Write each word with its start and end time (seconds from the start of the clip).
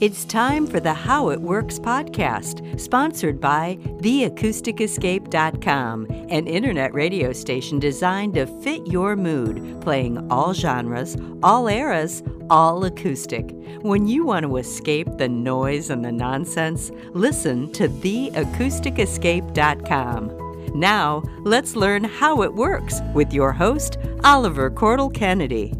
It's 0.00 0.24
time 0.24 0.68
for 0.68 0.78
the 0.78 0.94
How 0.94 1.30
It 1.30 1.40
Works 1.40 1.80
podcast, 1.80 2.80
sponsored 2.80 3.40
by 3.40 3.78
theacousticescape.com, 4.00 6.06
an 6.30 6.46
internet 6.46 6.94
radio 6.94 7.32
station 7.32 7.80
designed 7.80 8.34
to 8.34 8.46
fit 8.62 8.86
your 8.86 9.16
mood, 9.16 9.80
playing 9.80 10.30
all 10.30 10.54
genres, 10.54 11.16
all 11.42 11.66
eras, 11.66 12.22
all 12.48 12.84
acoustic. 12.84 13.50
When 13.80 14.06
you 14.06 14.24
want 14.24 14.46
to 14.46 14.58
escape 14.58 15.08
the 15.18 15.28
noise 15.28 15.90
and 15.90 16.04
the 16.04 16.12
nonsense, 16.12 16.92
listen 17.12 17.72
to 17.72 17.88
theacousticescape.com. 17.88 20.78
Now, 20.78 21.24
let's 21.42 21.74
learn 21.74 22.04
how 22.04 22.42
it 22.42 22.54
works 22.54 23.00
with 23.14 23.32
your 23.32 23.50
host, 23.50 23.98
Oliver 24.22 24.70
Cordell 24.70 25.12
Kennedy. 25.12 25.74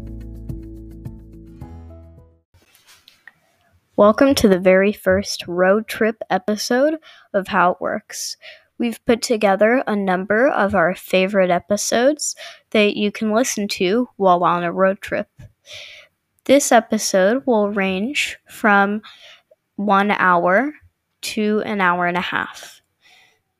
Welcome 3.99 4.33
to 4.35 4.47
the 4.47 4.57
very 4.57 4.93
first 4.93 5.45
road 5.45 5.89
trip 5.89 6.23
episode 6.29 6.99
of 7.33 7.49
How 7.49 7.71
It 7.71 7.81
Works. 7.81 8.37
We've 8.77 9.03
put 9.03 9.21
together 9.21 9.83
a 9.85 9.93
number 9.93 10.47
of 10.47 10.73
our 10.73 10.95
favorite 10.95 11.49
episodes 11.49 12.33
that 12.69 12.95
you 12.95 13.11
can 13.11 13.33
listen 13.33 13.67
to 13.67 14.07
while 14.15 14.45
on 14.45 14.63
a 14.63 14.71
road 14.71 15.01
trip. 15.01 15.27
This 16.45 16.71
episode 16.71 17.43
will 17.45 17.71
range 17.71 18.39
from 18.47 19.01
one 19.75 20.11
hour 20.11 20.71
to 21.23 21.61
an 21.65 21.81
hour 21.81 22.05
and 22.05 22.15
a 22.15 22.21
half. 22.21 22.81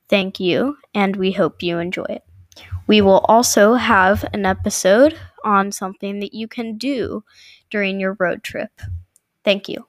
Thank 0.08 0.40
you, 0.40 0.78
and 0.96 1.18
we 1.18 1.34
hope 1.34 1.62
you 1.62 1.80
enjoy 1.80 2.08
it. 2.08 2.24
We 2.88 3.02
will 3.02 3.26
also 3.28 3.74
have 3.74 4.24
an 4.32 4.46
episode 4.46 5.20
on 5.44 5.74
something 5.74 6.22
that 6.22 6.34
you 6.34 6.48
can 6.48 6.78
do 6.78 7.26
during 7.70 8.00
your 8.00 8.16
road 8.18 8.42
trip. 8.42 8.72
Thank 9.44 9.68
you. 9.68 9.89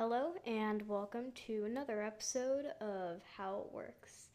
Hello, 0.00 0.34
and 0.46 0.86
welcome 0.86 1.32
to 1.48 1.64
another 1.64 2.04
episode 2.04 2.66
of 2.80 3.20
How 3.36 3.64
It 3.66 3.74
Works. 3.74 4.28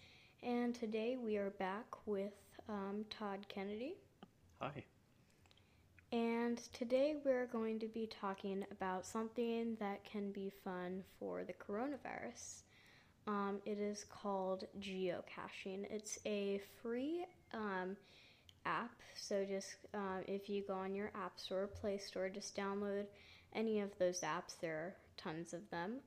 And 0.44 0.76
today 0.76 1.16
we 1.16 1.38
are 1.38 1.52
back 1.52 1.86
with 2.06 2.34
um, 2.68 3.06
Todd 3.10 3.46
Kennedy. 3.48 3.94
Hi. 4.60 4.84
And 6.12 6.58
today 6.74 7.16
we're 7.24 7.46
going 7.46 7.80
to 7.80 7.88
be 7.88 8.08
talking 8.08 8.66
about 8.72 9.06
something 9.06 9.78
that 9.80 10.04
can 10.04 10.34
be 10.34 10.52
fun 10.66 11.02
for 11.18 11.46
the 11.46 11.54
coronavirus. 11.54 12.64
Um, 13.26 13.62
it 13.66 13.80
is 13.80 14.04
called 14.04 14.66
geocaching. 14.82 15.86
It's 15.90 16.20
a 16.26 16.60
free 16.82 17.24
um, 17.54 17.96
app, 18.66 19.00
so 19.16 19.46
just 19.46 19.78
uh, 19.94 20.24
if 20.28 20.50
you 20.50 20.62
go 20.68 20.74
on 20.74 20.94
your 20.94 21.14
App 21.16 21.40
Store, 21.40 21.68
Play 21.68 22.00
Store, 22.00 22.28
just 22.28 22.54
download 22.54 23.06
any 23.56 23.80
of 23.80 23.98
those 23.98 24.22
apps. 24.22 24.60
There 24.60 24.76
are 24.76 24.96
tons 25.18 25.54
of 25.54 25.70
them. 25.70 26.00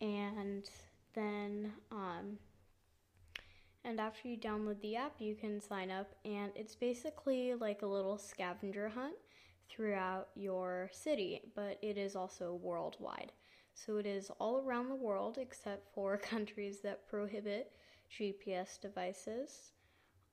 And 0.00 0.68
then, 1.14 1.72
um, 1.90 2.38
and 3.84 4.00
after 4.00 4.28
you 4.28 4.36
download 4.36 4.80
the 4.80 4.96
app, 4.96 5.14
you 5.18 5.34
can 5.34 5.60
sign 5.60 5.90
up, 5.90 6.14
and 6.24 6.52
it's 6.54 6.74
basically 6.74 7.54
like 7.54 7.82
a 7.82 7.86
little 7.86 8.18
scavenger 8.18 8.88
hunt 8.88 9.16
throughout 9.68 10.28
your 10.34 10.90
city, 10.92 11.40
but 11.54 11.78
it 11.82 11.96
is 11.96 12.16
also 12.16 12.54
worldwide. 12.62 13.32
So 13.74 13.96
it 13.96 14.06
is 14.06 14.30
all 14.38 14.58
around 14.58 14.88
the 14.88 14.94
world 14.94 15.38
except 15.38 15.94
for 15.94 16.16
countries 16.18 16.80
that 16.80 17.08
prohibit 17.08 17.72
GPS 18.10 18.80
devices. 18.80 19.72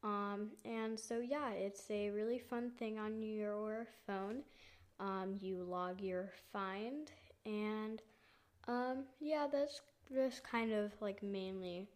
Um, 0.03 0.51
and 0.65 0.99
so, 0.99 1.19
yeah, 1.19 1.51
it's 1.51 1.89
a 1.89 2.09
really 2.11 2.39
fun 2.39 2.71
thing 2.77 2.99
on 2.99 3.21
your 3.21 3.87
phone. 4.05 4.43
Um, 4.99 5.37
you 5.41 5.63
log 5.63 6.01
your 6.01 6.31
find, 6.51 7.11
and 7.45 8.01
um, 8.67 9.03
yeah, 9.19 9.47
that's 9.51 9.81
just 10.11 10.43
kind 10.43 10.73
of 10.73 10.91
like 11.01 11.21
mainly 11.21 11.87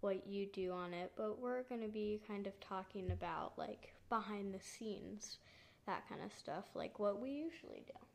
what 0.00 0.26
you 0.26 0.46
do 0.52 0.72
on 0.72 0.92
it. 0.92 1.12
But 1.16 1.40
we're 1.40 1.62
going 1.64 1.82
to 1.82 1.88
be 1.88 2.20
kind 2.26 2.46
of 2.46 2.58
talking 2.60 3.10
about 3.12 3.52
like 3.56 3.94
behind 4.08 4.52
the 4.52 4.60
scenes, 4.60 5.38
that 5.86 6.08
kind 6.08 6.22
of 6.22 6.32
stuff, 6.32 6.64
like 6.74 6.98
what 6.98 7.20
we 7.20 7.30
usually 7.30 7.84
do. 7.86 8.06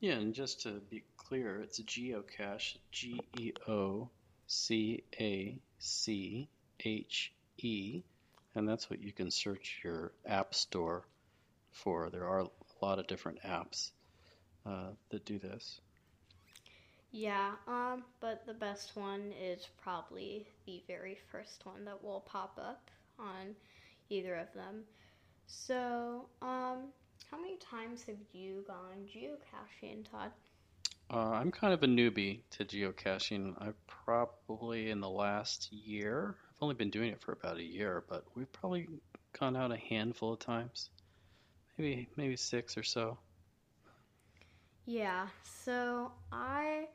Yeah, 0.00 0.14
and 0.14 0.34
just 0.34 0.62
to 0.62 0.82
be 0.90 1.02
clear, 1.16 1.60
it's 1.60 1.78
a 1.78 1.82
geocache, 1.82 2.76
G 2.90 3.20
E 3.38 3.52
O 3.68 4.10
C 4.46 5.02
A 5.18 5.58
C 5.78 6.48
H 6.84 7.32
E, 7.58 8.02
and 8.54 8.68
that's 8.68 8.90
what 8.90 9.00
you 9.00 9.12
can 9.12 9.30
search 9.30 9.80
your 9.82 10.12
app 10.26 10.54
store 10.54 11.06
for. 11.72 12.10
There 12.10 12.26
are 12.26 12.48
lot 12.84 12.98
of 12.98 13.06
different 13.06 13.42
apps 13.42 13.90
uh, 14.66 14.90
that 15.10 15.24
do 15.24 15.38
this. 15.38 15.80
Yeah, 17.12 17.52
um, 17.68 18.02
but 18.20 18.44
the 18.44 18.54
best 18.54 18.96
one 18.96 19.32
is 19.40 19.68
probably 19.80 20.46
the 20.66 20.82
very 20.88 21.16
first 21.30 21.64
one 21.64 21.84
that 21.84 22.02
will 22.02 22.20
pop 22.20 22.58
up 22.60 22.90
on 23.18 23.54
either 24.10 24.34
of 24.34 24.52
them. 24.52 24.82
So, 25.46 26.26
um, 26.42 26.88
how 27.30 27.40
many 27.40 27.56
times 27.58 28.02
have 28.04 28.16
you 28.32 28.64
gone 28.66 29.06
geocaching, 29.06 30.10
Todd? 30.10 30.32
Uh, 31.10 31.30
I'm 31.30 31.52
kind 31.52 31.72
of 31.72 31.82
a 31.82 31.86
newbie 31.86 32.40
to 32.50 32.64
geocaching. 32.64 33.54
I've 33.60 33.86
probably 33.86 34.90
in 34.90 35.00
the 35.00 35.08
last 35.08 35.72
year, 35.72 36.36
I've 36.50 36.62
only 36.62 36.74
been 36.74 36.90
doing 36.90 37.10
it 37.10 37.20
for 37.20 37.32
about 37.32 37.58
a 37.58 37.62
year, 37.62 38.02
but 38.08 38.24
we've 38.34 38.52
probably 38.52 38.88
gone 39.38 39.56
out 39.56 39.70
a 39.70 39.76
handful 39.76 40.32
of 40.32 40.40
times, 40.40 40.90
maybe 41.78 42.08
maybe 42.16 42.36
six 42.36 42.76
or 42.76 42.82
so. 42.82 43.18
Yeah, 44.86 45.28
so 45.64 46.12
I 46.30 46.88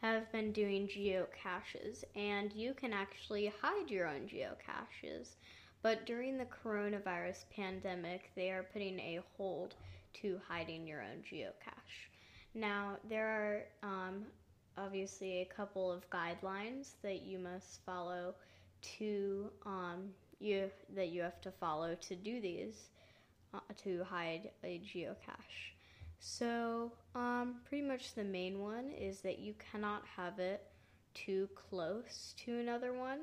have 0.00 0.30
been 0.32 0.52
doing 0.52 0.86
geocaches, 0.88 2.04
and 2.14 2.52
you 2.52 2.74
can 2.74 2.92
actually 2.92 3.52
hide 3.60 3.90
your 3.90 4.06
own 4.06 4.28
geocaches. 4.28 5.36
But 5.82 6.06
during 6.06 6.38
the 6.38 6.46
coronavirus 6.46 7.44
pandemic, 7.54 8.30
they 8.36 8.50
are 8.50 8.64
putting 8.72 9.00
a 9.00 9.20
hold 9.36 9.74
to 10.14 10.40
hiding 10.48 10.86
your 10.86 11.00
own 11.00 11.22
geocache. 11.28 12.10
Now, 12.54 12.98
there 13.08 13.26
are 13.26 13.88
um, 13.88 14.26
obviously 14.78 15.40
a 15.40 15.54
couple 15.54 15.90
of 15.90 16.08
guidelines 16.10 16.92
that 17.02 17.22
you 17.22 17.38
must 17.38 17.80
follow 17.84 18.34
to 18.98 19.50
um, 19.66 20.10
you 20.38 20.70
that 20.94 21.08
you 21.08 21.22
have 21.22 21.40
to 21.40 21.50
follow 21.52 21.94
to 21.94 22.16
do 22.16 22.40
these 22.40 22.88
uh, 23.54 23.60
to 23.84 24.04
hide 24.04 24.50
a 24.64 24.80
geocache. 24.80 25.74
So, 26.18 26.92
um, 27.14 27.56
pretty 27.68 27.86
much 27.86 28.14
the 28.14 28.24
main 28.24 28.60
one 28.60 28.90
is 28.90 29.20
that 29.22 29.38
you 29.40 29.54
cannot 29.72 30.02
have 30.16 30.38
it 30.38 30.62
too 31.14 31.48
close 31.54 32.34
to 32.44 32.58
another 32.58 32.92
one. 32.92 33.20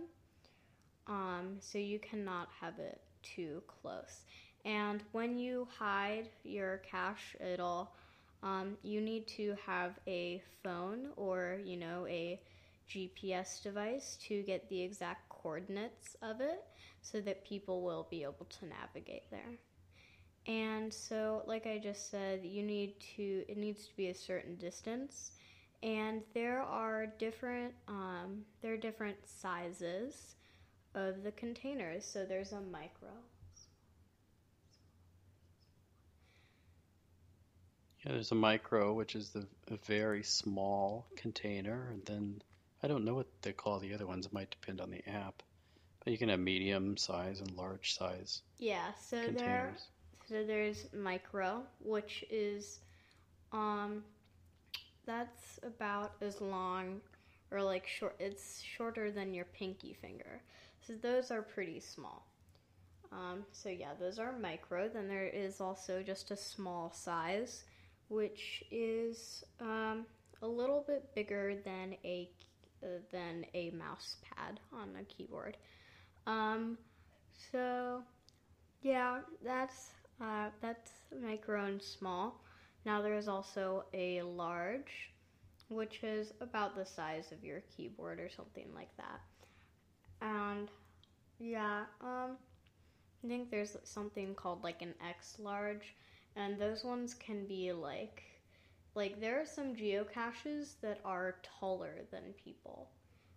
Um, 1.08 1.58
so 1.60 1.78
you 1.78 1.98
cannot 2.00 2.50
have 2.62 2.78
it 2.78 3.02
too 3.24 3.64
close. 3.68 4.26
And 4.66 5.02
when 5.12 5.38
you 5.38 5.68
hide 5.78 6.30
your 6.44 6.78
cache 6.80 7.36
at 7.40 7.60
all, 7.60 7.96
um, 8.44 8.78
you 8.84 9.02
need 9.02 9.28
to 9.30 9.56
have 9.66 10.00
a 10.08 10.42
phone 10.64 11.10
or, 11.16 11.60
you 11.64 11.78
know, 11.78 12.06
a 12.08 12.40
GPS 12.90 13.62
device 13.62 14.18
to 14.28 14.42
get 14.44 14.68
the 14.70 14.82
exact 14.82 15.30
coordinates 15.30 16.16
of 16.22 16.42
it 16.42 16.64
so 17.02 17.22
that 17.22 17.46
people 17.46 17.82
will 17.82 18.08
be 18.10 18.24
able 18.24 18.48
to 18.60 18.66
navigate 18.66 19.30
there. 19.32 19.58
And 20.48 20.94
so, 20.94 21.44
like 21.46 21.68
I 21.68 21.78
just 21.78 22.10
said, 22.10 22.44
you 22.44 22.64
need 22.64 22.94
to, 23.16 23.44
it 23.48 23.58
needs 23.58 23.88
to 23.88 23.96
be 23.96 24.08
a 24.08 24.16
certain 24.16 24.56
distance. 24.56 25.32
And 25.84 26.22
there 26.34 26.62
are 26.62 27.06
different, 27.06 27.74
um, 27.88 28.44
there 28.62 28.74
are 28.74 28.78
different 28.78 29.18
sizes 29.26 30.36
of 30.96 31.24
the 31.24 31.32
containers. 31.32 32.06
So 32.06 32.26
there's 32.26 32.52
a 32.52 32.62
micro. 32.62 33.10
Yeah, 38.06 38.14
there's 38.14 38.32
a 38.32 38.36
micro, 38.36 38.94
which 38.94 39.16
is 39.16 39.30
the 39.30 39.46
a 39.68 39.76
very 39.76 40.24
small 40.24 41.06
container, 41.18 41.90
and 41.92 42.06
then 42.06 42.42
I 42.81 42.88
don't 42.88 43.04
know 43.04 43.13
what 43.13 43.28
they 43.42 43.52
call 43.52 43.80
the 43.80 43.94
other 43.94 44.08
ones. 44.08 44.25
It 44.25 44.34
might 44.34 44.52
depend 44.52 44.80
on 44.80 44.90
the 44.90 45.06
app, 45.08 45.44
but 46.04 46.12
you 46.12 46.18
can 46.18 46.30
have 46.30 46.40
medium 46.40 46.96
size 46.96 47.42
and 47.42 47.52
large 47.58 47.98
size. 47.98 48.42
Yeah, 48.58 48.94
so 48.94 49.18
containers. 49.18 49.38
there 49.42 49.75
so 50.30 50.44
there's 50.44 50.86
micro, 50.94 51.64
which 51.84 52.24
is 52.30 52.80
um 53.52 54.04
that's 55.06 55.60
about 55.64 56.14
as 56.22 56.40
long 56.40 57.02
or 57.52 57.64
like 57.64 57.88
short 57.88 58.16
it's 58.20 58.62
shorter 58.62 59.12
than 59.12 59.34
your 59.34 59.46
pinky 59.46 59.94
finger. 59.94 60.42
So 60.86 60.94
those 61.02 61.31
are 61.31 61.42
pretty 61.42 61.80
small. 61.80 62.28
Um, 63.12 63.44
so 63.52 63.70
yeah, 63.70 63.94
those 64.00 64.20
are 64.20 64.38
micro. 64.38 64.88
Then 64.88 65.08
there 65.08 65.28
is 65.28 65.60
also 65.60 66.04
just 66.04 66.30
a 66.30 66.38
small 66.38 66.92
size, 66.92 67.64
which 68.08 68.64
is 68.70 69.44
um, 69.60 70.06
a 70.44 70.48
little 70.48 70.84
bit 70.86 71.14
bigger 71.16 71.56
than 71.66 71.96
a 72.06 72.30
uh, 72.84 72.88
than 73.12 73.46
a 73.56 73.72
mouse 73.72 74.18
pad 74.22 74.60
on 74.72 74.90
a 75.00 75.04
keyboard. 75.06 75.58
Um, 76.28 76.78
so 77.52 78.04
yeah, 78.84 79.20
that's 79.44 79.92
uh, 80.21 80.50
that's 80.62 80.92
micro 81.21 81.66
and 81.66 81.81
small. 81.81 82.42
Now 82.86 83.01
there 83.01 83.18
is 83.18 83.27
also 83.27 83.86
a 83.94 84.21
large, 84.21 85.12
which 85.69 86.04
is 86.04 86.33
about 86.42 86.75
the 86.75 86.86
size 86.86 87.31
of 87.31 87.44
your 87.44 87.62
keyboard 87.75 88.19
or 88.19 88.30
something 88.30 88.68
like 88.74 88.95
that. 88.98 89.21
And 90.21 90.69
yeah, 91.39 91.83
um, 92.01 92.38
I 93.24 93.27
think 93.27 93.50
there's 93.50 93.77
something 93.83 94.36
called 94.36 94.63
like 94.63 94.81
an 94.81 94.94
X 95.07 95.38
large, 95.39 95.95
and 96.36 96.60
those 96.60 96.83
ones 96.83 97.13
can 97.13 97.45
be 97.45 97.72
like, 97.72 98.24
like 98.95 99.19
there 99.19 99.42
are 99.42 99.45
some 99.45 99.75
geocaches 99.75 100.74
that 100.81 101.00
are 101.06 101.36
taller 101.60 102.01
than 102.12 102.33
people. 102.44 102.89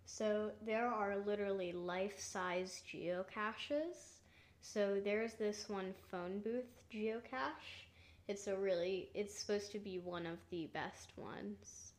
So 0.05 0.51
there 0.65 0.87
are 0.87 1.17
literally 1.17 1.71
life-size 1.71 2.81
geocaches. 2.91 4.22
So 4.63 5.01
there's 5.03 5.33
this 5.33 5.67
one 5.67 5.93
phone 6.09 6.39
booth 6.39 6.65
geocache. 6.91 7.85
It's 8.29 8.47
a 8.47 8.55
really, 8.55 9.09
it's 9.13 9.37
supposed 9.37 9.71
to 9.73 9.79
be 9.79 9.99
one 9.99 10.25
of 10.25 10.37
the 10.49 10.67
best 10.73 11.11
ones, 11.17 11.91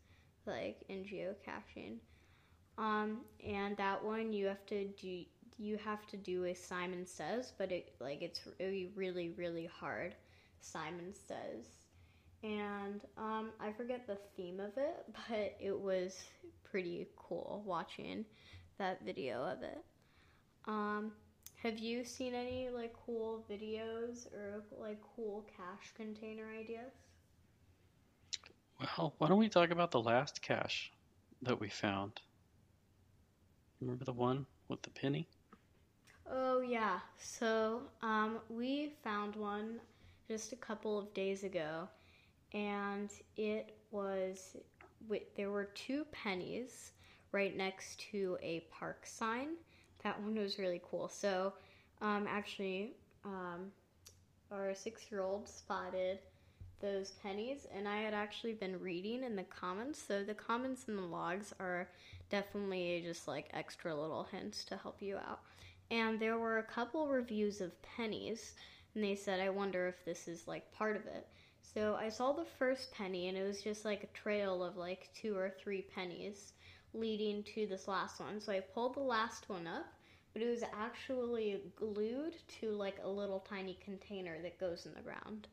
like 0.46 0.82
in 0.88 1.04
geocaching. 1.04 1.98
Um, 2.78 3.20
and 3.46 3.76
that 3.76 4.02
one 4.02 4.32
you 4.32 4.46
have 4.46 4.64
to 4.66 4.86
do 4.86 5.24
you 5.56 5.78
have 5.84 6.04
to 6.08 6.16
do 6.16 6.46
a 6.46 6.54
Simon 6.54 7.06
Says, 7.06 7.52
but 7.56 7.70
it 7.70 7.94
like 8.00 8.22
it's 8.22 8.40
really 8.58 8.90
really 8.96 9.28
really 9.36 9.66
hard. 9.66 10.16
Simon 10.60 11.12
Says, 11.12 11.66
and 12.42 13.04
um, 13.18 13.50
I 13.60 13.70
forget 13.72 14.06
the 14.06 14.18
theme 14.36 14.58
of 14.58 14.72
it, 14.76 15.04
but 15.28 15.54
it 15.60 15.78
was 15.78 16.24
pretty 16.64 17.06
cool 17.16 17.62
watching 17.64 18.24
that 18.78 19.04
video 19.04 19.44
of 19.44 19.62
it. 19.62 19.84
Um, 20.66 21.12
have 21.64 21.78
you 21.80 22.04
seen 22.04 22.34
any 22.34 22.70
like 22.70 22.94
cool 23.06 23.44
videos 23.50 24.32
or 24.34 24.64
like 24.80 25.00
cool 25.16 25.46
cache 25.56 25.92
container 25.96 26.46
ideas? 26.60 26.92
Well, 28.80 29.14
why 29.18 29.28
don't 29.28 29.38
we 29.38 29.48
talk 29.48 29.70
about 29.70 29.90
the 29.92 30.00
last 30.02 30.42
cache 30.42 30.92
that 31.42 31.60
we 31.60 31.68
found? 31.68 32.22
Remember 33.80 34.04
the 34.04 34.12
one 34.12 34.46
with 34.68 34.82
the 34.82 34.90
penny? 34.90 35.28
Oh 36.30 36.60
yeah. 36.60 37.00
So 37.18 37.82
um, 38.02 38.40
we 38.48 38.94
found 39.02 39.36
one 39.36 39.80
just 40.28 40.52
a 40.52 40.56
couple 40.56 40.98
of 40.98 41.12
days 41.14 41.44
ago, 41.44 41.88
and 42.52 43.10
it 43.36 43.76
was 43.90 44.56
there 45.36 45.50
were 45.50 45.66
two 45.74 46.04
pennies 46.12 46.92
right 47.32 47.56
next 47.56 48.00
to 48.12 48.38
a 48.42 48.60
park 48.70 49.06
sign. 49.06 49.56
That 50.04 50.20
one 50.22 50.36
was 50.36 50.58
really 50.58 50.80
cool. 50.88 51.08
So 51.08 51.52
um, 52.00 52.26
actually, 52.28 52.92
um, 53.24 53.72
our 54.52 54.74
six-year-old 54.74 55.48
spotted 55.48 56.18
those 56.80 57.12
pennies, 57.22 57.66
and 57.74 57.88
I 57.88 58.02
had 58.02 58.14
actually 58.14 58.52
been 58.52 58.78
reading 58.80 59.24
in 59.24 59.34
the 59.34 59.44
comments. 59.44 60.00
So 60.06 60.22
the 60.22 60.34
comments 60.34 60.84
and 60.86 60.98
the 60.98 61.02
logs 61.02 61.52
are 61.58 61.88
definitely 62.30 63.02
just 63.04 63.26
like 63.26 63.48
extra 63.52 63.94
little 63.94 64.28
hints 64.30 64.64
to 64.64 64.76
help 64.76 65.02
you 65.02 65.16
out 65.16 65.40
and 65.90 66.18
there 66.18 66.38
were 66.38 66.58
a 66.58 66.62
couple 66.62 67.08
reviews 67.08 67.60
of 67.60 67.80
pennies, 67.82 68.54
and 68.94 69.04
they 69.04 69.14
said, 69.14 69.40
I 69.40 69.50
wonder 69.50 69.86
if 69.86 70.04
this 70.04 70.28
is 70.28 70.48
like 70.48 70.72
part 70.72 70.96
of 70.96 71.06
it. 71.06 71.26
So 71.62 71.96
I 72.00 72.08
saw 72.08 72.32
the 72.32 72.44
first 72.44 72.92
penny, 72.92 73.28
and 73.28 73.36
it 73.36 73.46
was 73.46 73.62
just 73.62 73.84
like 73.84 74.02
a 74.02 74.18
trail 74.18 74.62
of 74.62 74.76
like 74.76 75.10
two 75.14 75.36
or 75.36 75.50
three 75.50 75.82
pennies 75.94 76.52
leading 76.94 77.42
to 77.54 77.66
this 77.66 77.88
last 77.88 78.20
one. 78.20 78.40
So 78.40 78.52
I 78.52 78.60
pulled 78.60 78.94
the 78.94 79.00
last 79.00 79.48
one 79.48 79.66
up, 79.66 79.86
but 80.32 80.42
it 80.42 80.48
was 80.48 80.62
actually 80.62 81.60
glued 81.76 82.34
to 82.60 82.70
like 82.70 82.96
a 83.02 83.08
little 83.08 83.40
tiny 83.40 83.78
container 83.84 84.40
that 84.42 84.58
goes 84.58 84.86
in 84.86 84.94
the 84.94 85.00
ground. 85.00 85.48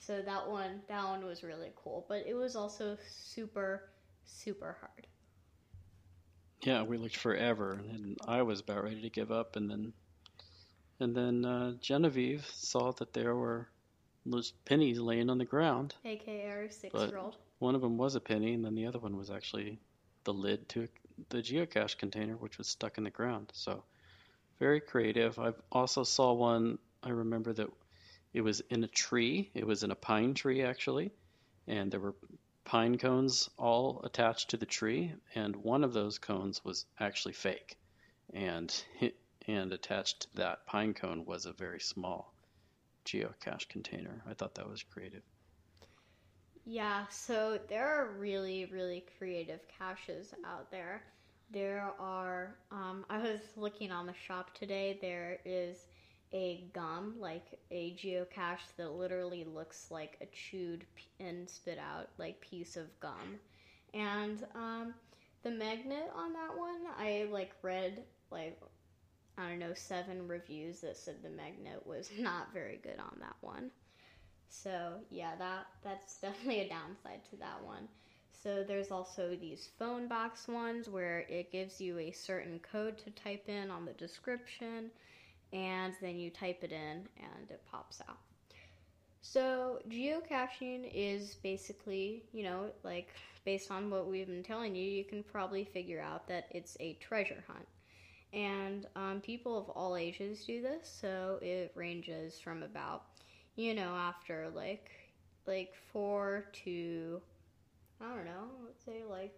So 0.00 0.20
that 0.20 0.48
one, 0.48 0.82
that 0.88 1.04
one 1.04 1.24
was 1.24 1.42
really 1.44 1.70
cool, 1.76 2.04
but 2.08 2.24
it 2.26 2.34
was 2.34 2.56
also 2.56 2.96
super, 3.08 3.90
super 4.24 4.76
hard. 4.80 5.06
Yeah, 6.62 6.82
we 6.82 6.96
looked 6.96 7.16
forever, 7.16 7.80
and 7.90 8.16
I 8.26 8.42
was 8.42 8.60
about 8.60 8.84
ready 8.84 9.02
to 9.02 9.10
give 9.10 9.32
up, 9.32 9.56
and 9.56 9.68
then, 9.68 9.92
and 11.00 11.14
then 11.14 11.44
uh, 11.44 11.72
Genevieve 11.80 12.46
saw 12.46 12.92
that 12.92 13.12
there 13.12 13.34
were 13.34 13.68
those 14.24 14.52
pennies 14.64 15.00
laying 15.00 15.28
on 15.28 15.38
the 15.38 15.44
ground. 15.44 15.94
AKA 16.04 16.48
our 16.48 16.70
six-year-old. 16.70 17.36
One 17.58 17.74
of 17.74 17.80
them 17.80 17.96
was 17.96 18.14
a 18.14 18.20
penny, 18.20 18.54
and 18.54 18.64
then 18.64 18.74
the 18.74 18.86
other 18.86 19.00
one 19.00 19.16
was 19.16 19.30
actually 19.30 19.78
the 20.24 20.32
lid 20.32 20.68
to 20.70 20.88
the 21.28 21.38
geocache 21.38 21.98
container, 21.98 22.36
which 22.36 22.58
was 22.58 22.68
stuck 22.68 22.98
in 22.98 23.04
the 23.04 23.10
ground. 23.10 23.50
So, 23.54 23.84
very 24.58 24.80
creative. 24.80 25.38
I 25.38 25.52
also 25.70 26.04
saw 26.04 26.32
one. 26.32 26.78
I 27.02 27.10
remember 27.10 27.52
that 27.52 27.68
it 28.32 28.40
was 28.40 28.60
in 28.70 28.84
a 28.84 28.88
tree. 28.88 29.50
It 29.54 29.66
was 29.66 29.82
in 29.82 29.90
a 29.90 29.96
pine 29.96 30.34
tree 30.34 30.62
actually, 30.62 31.10
and 31.66 31.90
there 31.90 32.00
were 32.00 32.14
pine 32.64 32.96
cones 32.96 33.50
all 33.58 34.00
attached 34.04 34.50
to 34.50 34.56
the 34.56 34.66
tree, 34.66 35.12
and 35.34 35.56
one 35.56 35.84
of 35.84 35.92
those 35.92 36.18
cones 36.18 36.64
was 36.64 36.86
actually 36.98 37.34
fake, 37.34 37.76
and 38.32 38.84
and 39.48 39.72
attached 39.72 40.20
to 40.20 40.36
that 40.36 40.66
pine 40.66 40.94
cone 40.94 41.24
was 41.24 41.46
a 41.46 41.52
very 41.52 41.80
small 41.80 42.32
geocache 43.04 43.68
container. 43.68 44.22
I 44.28 44.34
thought 44.34 44.54
that 44.54 44.68
was 44.68 44.82
creative. 44.82 45.22
Yeah, 46.64 47.06
so 47.10 47.58
there 47.68 47.86
are 47.86 48.12
really, 48.18 48.66
really 48.66 49.04
creative 49.18 49.60
caches 49.68 50.32
out 50.44 50.70
there. 50.70 51.02
There 51.50 51.92
are, 51.98 52.56
um, 52.70 53.04
I 53.10 53.18
was 53.18 53.40
looking 53.56 53.90
on 53.90 54.06
the 54.06 54.14
shop 54.14 54.54
today, 54.54 54.98
there 55.00 55.38
is 55.44 55.86
a 56.32 56.64
gum, 56.72 57.16
like 57.18 57.58
a 57.70 57.94
geocache 57.94 58.74
that 58.76 58.92
literally 58.92 59.44
looks 59.44 59.90
like 59.90 60.16
a 60.22 60.26
chewed 60.26 60.86
and 61.20 61.48
spit 61.50 61.78
out 61.78 62.08
like 62.18 62.40
piece 62.40 62.76
of 62.76 62.98
gum. 63.00 63.38
And 63.92 64.42
um, 64.54 64.94
the 65.42 65.50
magnet 65.50 66.10
on 66.14 66.32
that 66.32 66.56
one, 66.56 66.80
I 66.96 67.28
like 67.30 67.52
read 67.62 68.04
like 68.30 68.58
I 69.38 69.48
don't 69.50 69.58
know 69.58 69.74
seven 69.74 70.28
reviews 70.28 70.80
that 70.82 70.96
said 70.96 71.22
the 71.22 71.30
magnet 71.30 71.86
was 71.86 72.10
not 72.18 72.52
very 72.52 72.78
good 72.82 72.98
on 72.98 73.18
that 73.20 73.36
one. 73.40 73.70
So 74.52 75.00
yeah, 75.10 75.34
that 75.36 75.66
that's 75.82 76.18
definitely 76.20 76.60
a 76.60 76.68
downside 76.68 77.24
to 77.30 77.36
that 77.38 77.62
one. 77.64 77.88
So 78.32 78.64
there's 78.64 78.90
also 78.90 79.36
these 79.36 79.68
phone 79.78 80.08
box 80.08 80.48
ones 80.48 80.88
where 80.88 81.20
it 81.28 81.52
gives 81.52 81.80
you 81.80 81.98
a 81.98 82.10
certain 82.12 82.58
code 82.60 82.98
to 82.98 83.10
type 83.10 83.48
in 83.48 83.70
on 83.70 83.84
the 83.84 83.92
description 83.92 84.90
and 85.52 85.94
then 86.00 86.18
you 86.18 86.30
type 86.30 86.64
it 86.64 86.72
in 86.72 87.08
and 87.18 87.50
it 87.50 87.62
pops 87.70 88.00
out. 88.08 88.18
So, 89.20 89.78
geocaching 89.88 90.90
is 90.92 91.36
basically, 91.36 92.24
you 92.32 92.42
know, 92.42 92.72
like 92.82 93.14
based 93.44 93.70
on 93.70 93.88
what 93.90 94.08
we've 94.08 94.26
been 94.26 94.42
telling 94.42 94.74
you, 94.74 94.84
you 94.84 95.04
can 95.04 95.22
probably 95.22 95.64
figure 95.64 96.00
out 96.00 96.26
that 96.28 96.48
it's 96.50 96.76
a 96.80 96.94
treasure 96.94 97.44
hunt. 97.46 97.66
And 98.32 98.86
um, 98.96 99.20
people 99.20 99.56
of 99.58 99.68
all 99.70 99.96
ages 99.96 100.44
do 100.44 100.62
this, 100.62 100.88
so 101.00 101.38
it 101.42 101.72
ranges 101.76 102.40
from 102.40 102.62
about, 102.62 103.11
you 103.56 103.74
know, 103.74 103.94
after 103.94 104.48
like 104.54 104.90
like 105.46 105.74
four 105.92 106.46
to, 106.64 107.20
I 108.00 108.14
don't 108.14 108.24
know, 108.24 108.48
let's 108.64 108.84
say 108.84 109.02
like 109.08 109.34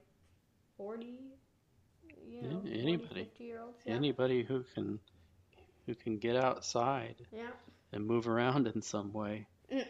forty, 0.76 1.18
you 2.26 2.42
know, 2.42 2.62
anybody, 2.66 3.24
40, 3.38 3.44
year 3.44 3.60
olds. 3.60 3.82
Yeah. 3.84 3.94
Anybody 3.94 4.42
who 4.42 4.64
can 4.74 4.98
who 5.86 5.94
can 5.94 6.18
get 6.18 6.36
outside 6.36 7.16
yeah. 7.32 7.50
and 7.92 8.06
move 8.06 8.28
around 8.28 8.66
in 8.68 8.80
some 8.80 9.12
way 9.12 9.46
mm. 9.72 9.84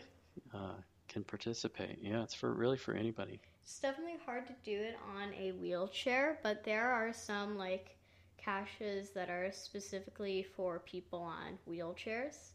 uh, 0.52 0.74
can 1.08 1.24
participate. 1.24 1.98
Yeah, 2.02 2.22
it's 2.22 2.34
for 2.34 2.52
really 2.52 2.76
for 2.76 2.94
anybody. 2.94 3.40
It's 3.62 3.78
definitely 3.78 4.18
hard 4.26 4.46
to 4.48 4.54
do 4.64 4.76
it 4.76 4.98
on 5.16 5.32
a 5.34 5.52
wheelchair, 5.52 6.38
but 6.42 6.64
there 6.64 6.90
are 6.90 7.12
some 7.12 7.56
like 7.56 7.96
caches 8.36 9.10
that 9.10 9.30
are 9.30 9.50
specifically 9.52 10.42
for 10.42 10.80
people 10.80 11.20
on 11.20 11.58
wheelchairs. 11.68 12.53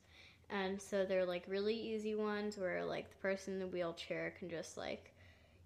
And 0.50 0.82
so 0.82 1.06
they're 1.06 1.26
like 1.26 1.44
really 1.48 1.76
easy 1.76 2.16
ones 2.16 2.58
where 2.58 2.84
like 2.84 3.10
the 3.10 3.18
person 3.18 3.54
in 3.54 3.60
the 3.60 3.68
wheelchair 3.68 4.34
can 4.38 4.50
just 4.50 4.78
like, 4.78 5.14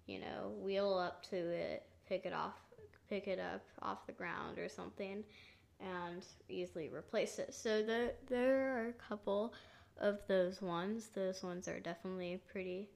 you 0.06 0.18
know, 0.20 0.52
wheel 0.60 0.94
up 0.94 1.22
to 1.30 1.36
it, 1.36 1.84
pick 2.06 2.26
it 2.26 2.32
off, 2.34 2.54
pick 3.08 3.26
it 3.26 3.38
up 3.38 3.62
off 3.80 4.06
the 4.06 4.12
ground 4.12 4.58
or 4.58 4.68
something 4.68 5.24
and 5.80 6.26
easily 6.48 6.88
replace 6.88 7.38
it. 7.38 7.54
So 7.54 7.82
the, 7.82 8.12
there 8.28 8.76
are 8.76 8.88
a 8.88 8.92
couple 8.92 9.54
of 9.98 10.18
those 10.28 10.60
ones. 10.60 11.08
Those 11.14 11.42
ones 11.42 11.68
are 11.68 11.80
definitely 11.80 12.40
pretty 12.50 12.88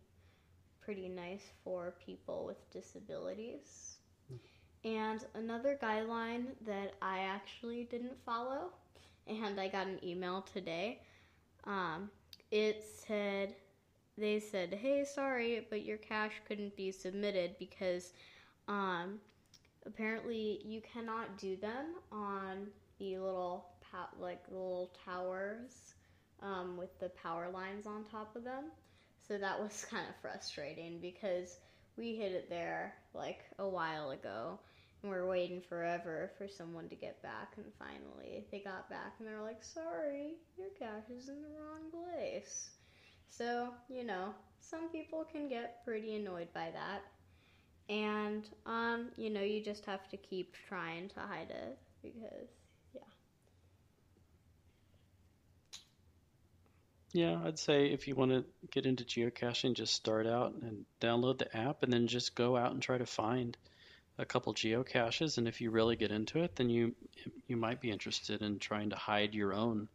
pretty 0.88 1.08
nice 1.10 1.42
for 1.62 1.92
people 2.04 2.46
with 2.46 2.70
disabilities. 2.70 3.96
Hmm. 4.28 4.88
And 4.88 5.24
another 5.34 5.78
guideline 5.82 6.46
that 6.64 6.94
I 7.02 7.18
actually 7.18 7.84
didn't 7.84 8.16
follow, 8.24 8.70
and 9.26 9.60
I 9.60 9.68
got 9.68 9.86
an 9.86 10.02
email 10.02 10.46
today. 10.50 11.02
Um, 11.68 12.10
it 12.50 12.82
said, 13.06 13.54
they 14.16 14.40
said, 14.40 14.74
hey, 14.74 15.04
sorry, 15.04 15.66
but 15.70 15.84
your 15.84 15.98
cash 15.98 16.32
couldn't 16.48 16.74
be 16.74 16.90
submitted 16.90 17.56
because 17.58 18.14
um, 18.66 19.20
apparently 19.86 20.60
you 20.64 20.80
cannot 20.80 21.38
do 21.38 21.56
them 21.56 21.94
on 22.10 22.68
the 22.98 23.18
little 23.18 23.66
like 24.20 24.42
little 24.50 24.90
towers 25.04 25.94
um, 26.42 26.76
with 26.76 26.98
the 27.00 27.08
power 27.10 27.48
lines 27.50 27.86
on 27.86 28.04
top 28.04 28.36
of 28.36 28.44
them. 28.44 28.64
so 29.26 29.38
that 29.38 29.58
was 29.58 29.86
kind 29.90 30.04
of 30.08 30.14
frustrating 30.20 30.98
because 31.00 31.58
we 31.96 32.14
hid 32.14 32.32
it 32.32 32.48
there 32.48 32.94
like 33.14 33.40
a 33.58 33.68
while 33.68 34.10
ago 34.10 34.58
we're 35.08 35.26
waiting 35.26 35.60
forever 35.60 36.30
for 36.38 36.48
someone 36.48 36.88
to 36.88 36.94
get 36.94 37.22
back 37.22 37.52
and 37.56 37.66
finally 37.78 38.46
they 38.50 38.60
got 38.60 38.88
back 38.90 39.14
and 39.18 39.28
they're 39.28 39.42
like 39.42 39.62
sorry 39.62 40.34
your 40.56 40.68
cache 40.78 41.10
is 41.16 41.28
in 41.28 41.42
the 41.42 41.48
wrong 41.48 41.90
place. 41.90 42.70
So 43.28 43.68
you 43.88 44.04
know 44.04 44.34
some 44.60 44.88
people 44.90 45.24
can 45.30 45.48
get 45.48 45.84
pretty 45.84 46.16
annoyed 46.16 46.48
by 46.54 46.70
that. 46.72 47.02
And 47.88 48.48
um 48.66 49.08
you 49.16 49.30
know 49.30 49.42
you 49.42 49.62
just 49.62 49.84
have 49.86 50.08
to 50.10 50.16
keep 50.16 50.54
trying 50.68 51.08
to 51.10 51.20
hide 51.20 51.50
it 51.50 51.78
because 52.02 52.48
yeah. 52.94 53.00
Yeah, 57.12 57.40
I'd 57.44 57.58
say 57.58 57.86
if 57.86 58.06
you 58.06 58.14
want 58.14 58.32
to 58.32 58.44
get 58.70 58.84
into 58.84 59.04
geocaching, 59.04 59.74
just 59.74 59.94
start 59.94 60.26
out 60.26 60.54
and 60.60 60.84
download 61.00 61.38
the 61.38 61.56
app 61.56 61.82
and 61.82 61.92
then 61.92 62.06
just 62.06 62.34
go 62.34 62.56
out 62.56 62.72
and 62.72 62.82
try 62.82 62.98
to 62.98 63.06
find 63.06 63.56
a 64.18 64.26
couple 64.26 64.52
geocaches. 64.52 65.38
And 65.38 65.48
if 65.48 65.60
you 65.60 65.70
really 65.70 65.96
get 65.96 66.10
into 66.10 66.42
it, 66.42 66.56
then 66.56 66.68
you 66.68 66.94
you 67.46 67.56
might 67.56 67.80
be 67.80 67.90
interested 67.90 68.42
in 68.42 68.58
trying 68.58 68.90
to 68.90 68.96
hide 68.96 69.34
your 69.34 69.54
own 69.54 69.88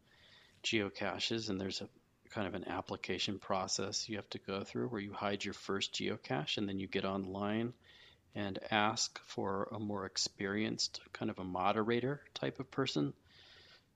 geocaches. 0.64 1.50
And 1.50 1.60
there's 1.60 1.82
a 1.82 1.90
kind 2.30 2.48
of 2.48 2.56
an 2.56 2.68
application 2.68 3.38
process 3.38 4.10
you 4.10 4.16
have 4.16 4.30
to 4.32 4.40
go 4.40 4.64
through 4.64 4.88
where 4.88 5.02
you 5.02 5.14
hide 5.14 5.46
your 5.46 5.54
first 5.54 5.94
geocache 5.94 6.58
and 6.58 6.68
then 6.68 6.80
you 6.80 6.88
get 6.88 7.06
online 7.06 7.74
and 8.34 8.58
ask 8.72 9.20
for 9.26 9.70
a 9.72 9.80
more 9.80 10.06
experienced 10.06 11.00
kind 11.12 11.30
of 11.30 11.38
a 11.38 11.44
moderator 11.44 12.22
type 12.34 12.60
of 12.60 12.72
person 12.72 13.14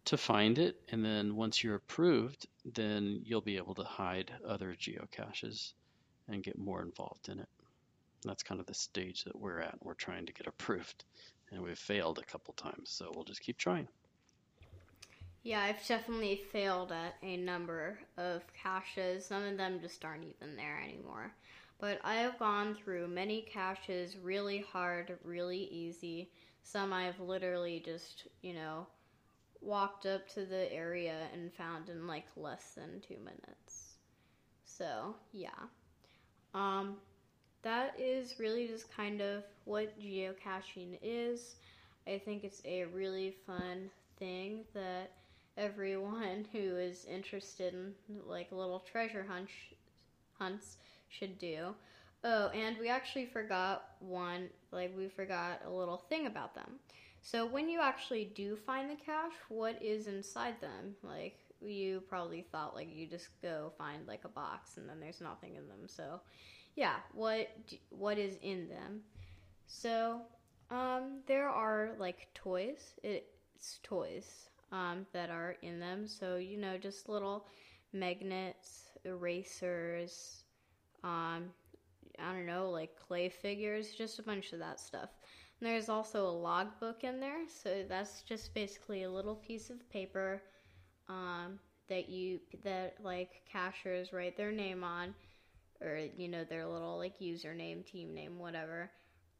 to 0.05 0.15
find 0.15 0.57
it, 0.57 0.79
and 0.89 1.03
then 1.03 1.35
once 1.35 1.61
you're 1.61 1.75
approved, 1.75 2.47
then 2.63 3.21
you'll 3.25 3.41
be 3.41 3.57
able 3.57 3.75
to 3.75 3.83
hide 3.83 4.31
other 4.47 4.73
geocaches 4.73 5.73
and 6.29 6.41
get 6.41 6.57
more 6.57 6.81
involved 6.81 7.27
in 7.27 7.39
it. 7.39 7.49
That's 8.23 8.43
kind 8.43 8.59
of 8.59 8.65
the 8.65 8.73
stage 8.73 9.23
that 9.23 9.39
we're 9.39 9.59
at. 9.59 9.75
We're 9.81 9.93
trying 9.93 10.25
to 10.25 10.33
get 10.33 10.47
approved, 10.47 11.05
and 11.51 11.61
we've 11.61 11.77
failed 11.77 12.19
a 12.19 12.23
couple 12.23 12.53
times, 12.55 12.89
so 12.89 13.11
we'll 13.13 13.23
just 13.23 13.41
keep 13.41 13.57
trying. 13.57 13.87
Yeah, 15.43 15.61
I've 15.61 15.85
definitely 15.87 16.41
failed 16.51 16.91
at 16.91 17.15
a 17.23 17.37
number 17.37 17.99
of 18.17 18.43
caches. 18.53 19.25
Some 19.25 19.43
of 19.43 19.55
them 19.57 19.79
just 19.81 20.03
aren't 20.03 20.25
even 20.25 20.57
there 20.57 20.81
anymore. 20.83 21.31
But 21.79 21.99
I 22.03 22.15
have 22.15 22.39
gone 22.39 22.75
through 22.75 23.07
many 23.07 23.43
caches 23.43 24.17
really 24.17 24.65
hard, 24.73 25.17
really 25.23 25.69
easy. 25.71 26.31
Some 26.63 26.91
I've 26.91 27.19
literally 27.19 27.81
just, 27.85 28.27
you 28.41 28.53
know, 28.53 28.87
walked 29.61 30.05
up 30.05 30.27
to 30.29 30.45
the 30.45 30.71
area 30.73 31.27
and 31.33 31.53
found 31.53 31.89
in 31.89 32.07
like 32.07 32.25
less 32.35 32.73
than 32.75 32.99
two 32.99 33.17
minutes. 33.19 33.93
So, 34.65 35.15
yeah. 35.31 35.49
Um, 36.53 36.97
that 37.63 37.95
is 37.99 38.39
really 38.39 38.67
just 38.67 38.91
kind 38.95 39.21
of 39.21 39.43
what 39.65 39.99
geocaching 39.99 40.97
is. 41.01 41.55
I 42.07 42.19
think 42.19 42.43
it's 42.43 42.61
a 42.65 42.85
really 42.85 43.35
fun 43.45 43.89
thing 44.17 44.63
that 44.73 45.11
everyone 45.57 46.45
who 46.51 46.77
is 46.77 47.05
interested 47.05 47.73
in 47.73 47.93
like 48.25 48.51
little 48.51 48.79
treasure 48.79 49.25
hunt 49.27 49.49
hunts 50.37 50.77
should 51.09 51.37
do. 51.39 51.73
Oh, 52.23 52.47
and 52.49 52.77
we 52.79 52.89
actually 52.89 53.25
forgot 53.25 53.91
one, 53.99 54.49
like 54.71 54.95
we 54.97 55.07
forgot 55.07 55.61
a 55.65 55.69
little 55.69 55.97
thing 56.09 56.27
about 56.27 56.55
them. 56.55 56.79
So 57.21 57.45
when 57.45 57.69
you 57.69 57.81
actually 57.81 58.31
do 58.35 58.55
find 58.55 58.89
the 58.89 58.95
cache, 58.95 59.33
what 59.49 59.81
is 59.81 60.07
inside 60.07 60.59
them? 60.61 60.95
Like 61.03 61.39
you 61.61 62.03
probably 62.07 62.45
thought 62.51 62.75
like 62.75 62.87
you 62.93 63.07
just 63.07 63.29
go 63.41 63.71
find 63.77 64.07
like 64.07 64.23
a 64.25 64.29
box 64.29 64.77
and 64.77 64.87
then 64.87 64.99
there's 64.99 65.21
nothing 65.21 65.55
in 65.55 65.67
them. 65.67 65.87
So 65.87 66.21
yeah, 66.77 66.97
what 67.13 67.49
what 67.89 68.19
is 68.19 68.37
in 68.43 68.69
them? 68.69 69.01
So 69.65 70.21
um, 70.69 71.21
there 71.25 71.49
are 71.49 71.89
like 71.99 72.27
toys. 72.35 72.93
It's 73.03 73.79
toys 73.83 74.49
um, 74.71 75.07
that 75.11 75.31
are 75.31 75.55
in 75.63 75.79
them. 75.79 76.07
So 76.07 76.37
you 76.37 76.57
know, 76.57 76.77
just 76.77 77.09
little 77.09 77.47
magnets, 77.91 78.91
erasers. 79.03 80.43
Um, 81.03 81.45
I 82.19 82.31
don't 82.31 82.45
know, 82.45 82.69
like 82.69 82.95
clay 82.95 83.29
figures, 83.29 83.91
just 83.91 84.19
a 84.19 84.23
bunch 84.23 84.53
of 84.53 84.59
that 84.59 84.79
stuff. 84.79 85.09
There's 85.59 85.89
also 85.89 86.27
a 86.27 86.29
logbook 86.29 87.03
in 87.03 87.19
there, 87.19 87.47
so 87.47 87.83
that's 87.89 88.21
just 88.21 88.53
basically 88.53 89.03
a 89.03 89.09
little 89.09 89.35
piece 89.35 89.71
of 89.71 89.89
paper 89.89 90.43
um, 91.09 91.59
that 91.89 92.07
you 92.09 92.39
that 92.63 92.97
like 93.03 93.41
cachers 93.51 94.13
write 94.13 94.37
their 94.37 94.51
name 94.51 94.83
on, 94.83 95.15
or 95.81 95.99
you 96.17 96.27
know 96.27 96.43
their 96.43 96.65
little 96.65 96.97
like 96.97 97.19
username, 97.19 97.85
team 97.85 98.13
name, 98.13 98.39
whatever, 98.39 98.91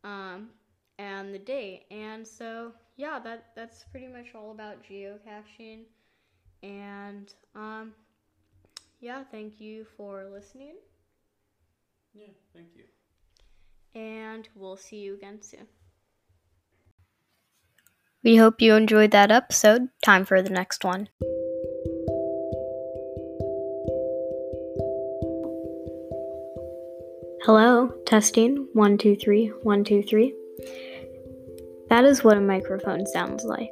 um, 0.04 0.50
and 1.00 1.34
the 1.34 1.40
date. 1.40 1.86
And 1.92 2.28
so 2.28 2.74
yeah, 2.96 3.20
that 3.24 3.48
that's 3.56 3.84
pretty 3.86 4.08
much 4.08 4.36
all 4.36 4.52
about 4.52 4.84
geocaching. 4.84 5.84
And 6.64 7.34
um, 7.56 7.94
yeah, 9.00 9.24
thank 9.32 9.60
you 9.60 9.86
for 9.96 10.28
listening. 10.32 10.76
Yeah, 12.14 12.28
thank 12.54 12.68
you. 12.76 12.84
And 14.00 14.48
we'll 14.56 14.78
see 14.78 14.98
you 14.98 15.14
again 15.14 15.42
soon. 15.42 15.68
We 18.24 18.38
hope 18.38 18.62
you 18.62 18.76
enjoyed 18.76 19.12
that 19.12 19.32
episode. 19.32 19.90
Time 20.04 20.26
for 20.26 20.42
the 20.42 20.50
next 20.50 20.84
one. 20.84 21.10
Hello, 27.48 27.88
testing. 28.06 28.68
One, 28.74 28.98
two, 28.98 29.16
three, 29.16 29.54
one, 29.64 29.86
two, 29.86 30.04
three. 30.04 30.36
That 31.88 32.04
is 32.04 32.22
what 32.22 32.36
a 32.36 32.42
microphone 32.42 33.06
sounds 33.06 33.46
like. 33.46 33.72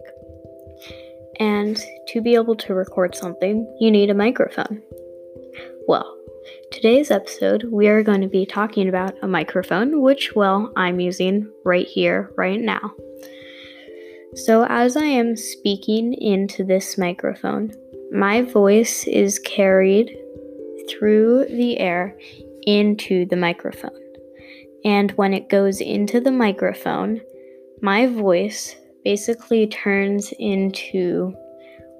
And 1.41 1.77
to 2.07 2.21
be 2.21 2.35
able 2.35 2.55
to 2.55 2.73
record 2.73 3.15
something, 3.15 3.67
you 3.81 3.91
need 3.91 4.09
a 4.09 4.13
microphone. 4.13 4.81
Well, 5.89 6.17
today's 6.71 7.11
episode, 7.11 7.65
we 7.69 7.89
are 7.89 8.01
going 8.01 8.21
to 8.21 8.29
be 8.29 8.45
talking 8.45 8.87
about 8.87 9.13
a 9.21 9.27
microphone, 9.27 10.01
which, 10.01 10.33
well, 10.37 10.71
I'm 10.77 11.01
using 11.01 11.51
right 11.65 11.85
here, 11.85 12.31
right 12.37 12.61
now. 12.61 12.93
So, 14.35 14.65
as 14.69 14.95
I 14.95 15.03
am 15.03 15.35
speaking 15.35 16.13
into 16.13 16.63
this 16.63 16.97
microphone, 16.97 17.73
my 18.09 18.41
voice 18.41 19.05
is 19.05 19.37
carried 19.39 20.17
through 20.87 21.47
the 21.49 21.77
air 21.77 22.17
into 22.65 23.25
the 23.25 23.35
microphone. 23.35 23.99
And 24.83 25.11
when 25.11 25.33
it 25.33 25.49
goes 25.49 25.81
into 25.81 26.19
the 26.19 26.31
microphone, 26.31 27.21
my 27.81 28.07
voice 28.07 28.75
basically 29.03 29.67
turns 29.67 30.33
into, 30.39 31.33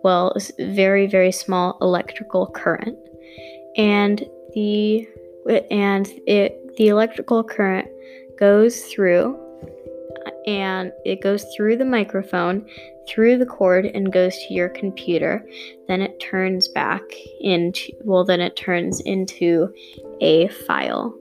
well, 0.03 0.36
very, 0.60 1.07
very 1.07 1.31
small 1.31 1.77
electrical 1.81 2.48
current. 2.48 2.98
And 3.77 4.24
the 4.53 5.07
and 5.69 6.07
it 6.25 6.75
the 6.77 6.88
electrical 6.88 7.43
current 7.43 7.88
goes 8.39 8.81
through 8.81 9.44
and 10.47 10.91
it 11.05 11.21
goes 11.21 11.45
through 11.55 11.77
the 11.77 11.85
microphone, 11.85 12.67
through 13.07 13.37
the 13.37 13.45
cord, 13.45 13.85
and 13.85 14.13
goes 14.13 14.37
to 14.37 14.53
your 14.53 14.69
computer. 14.69 15.47
Then 15.87 16.01
it 16.01 16.19
turns 16.19 16.67
back 16.67 17.01
into, 17.41 17.91
well, 18.03 18.23
then 18.23 18.41
it 18.41 18.55
turns 18.55 18.99
into 19.01 19.73
a 20.21 20.47
file. 20.49 21.17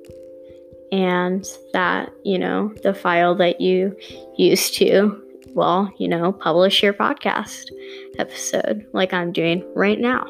And 0.93 1.47
that, 1.73 2.13
you 2.25 2.39
know, 2.39 2.73
the 2.83 2.95
file 2.95 3.35
that 3.37 3.61
you 3.61 3.97
use 4.37 4.71
to, 4.73 5.21
well, 5.55 5.93
you 5.99 6.09
know, 6.09 6.33
publish 6.33 6.83
your 6.83 6.93
podcast 6.93 7.71
episode 8.19 8.87
like 8.93 9.13
I'm 9.13 9.33
doing 9.33 9.65
right 9.75 9.99
now. 9.99 10.27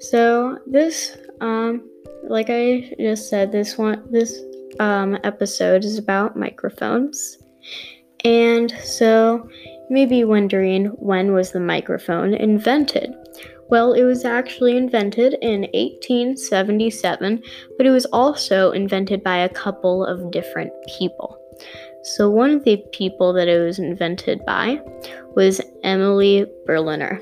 So, 0.00 0.58
this, 0.66 1.16
um, 1.40 1.88
like 2.24 2.50
I 2.50 2.94
just 3.00 3.28
said, 3.28 3.50
this 3.52 3.78
one, 3.78 4.06
this 4.10 4.40
um, 4.80 5.18
episode 5.24 5.84
is 5.84 5.98
about 5.98 6.36
microphones. 6.36 7.38
And 8.24 8.70
so 8.82 9.48
you 9.64 9.86
may 9.90 10.06
be 10.06 10.24
wondering 10.24 10.86
when 10.86 11.32
was 11.32 11.52
the 11.52 11.60
microphone 11.60 12.34
invented? 12.34 13.14
Well, 13.70 13.92
it 13.92 14.04
was 14.04 14.24
actually 14.24 14.76
invented 14.76 15.34
in 15.42 15.62
1877, 15.74 17.42
but 17.76 17.86
it 17.86 17.90
was 17.90 18.06
also 18.06 18.72
invented 18.72 19.22
by 19.22 19.38
a 19.38 19.48
couple 19.48 20.04
of 20.04 20.30
different 20.30 20.72
people. 20.98 21.38
So, 22.02 22.30
one 22.30 22.50
of 22.50 22.64
the 22.64 22.82
people 22.92 23.32
that 23.34 23.48
it 23.48 23.60
was 23.60 23.78
invented 23.78 24.44
by 24.46 24.80
was 25.34 25.60
Emily 25.82 26.46
Berliner. 26.64 27.20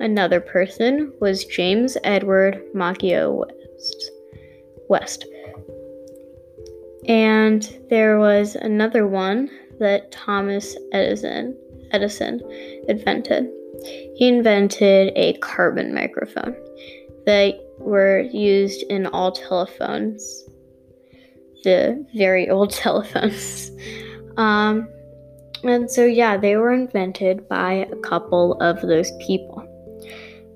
Another 0.00 0.40
person 0.40 1.12
was 1.20 1.44
James 1.46 1.96
Edward 2.04 2.60
Maceo 2.74 3.32
West. 3.32 4.10
West. 4.88 5.24
And 7.08 7.78
there 7.88 8.18
was 8.18 8.54
another 8.54 9.06
one 9.06 9.50
that 9.80 10.12
Thomas 10.12 10.76
Edison 10.92 11.56
Edison 11.90 12.40
invented. 12.86 13.48
He 14.16 14.28
invented 14.28 15.12
a 15.16 15.32
carbon 15.38 15.94
microphone. 15.94 16.54
The 17.24 17.58
were 17.78 18.20
used 18.20 18.82
in 18.90 19.06
all 19.06 19.32
telephones, 19.32 20.44
the 21.64 22.04
very 22.14 22.50
old 22.50 22.70
telephones. 22.84 23.70
Um, 24.36 24.88
and 25.64 25.90
so, 25.90 26.04
yeah, 26.04 26.36
they 26.36 26.56
were 26.56 26.72
invented 26.72 27.48
by 27.48 27.72
a 27.90 27.96
couple 27.96 28.54
of 28.60 28.80
those 28.82 29.10
people. 29.26 29.64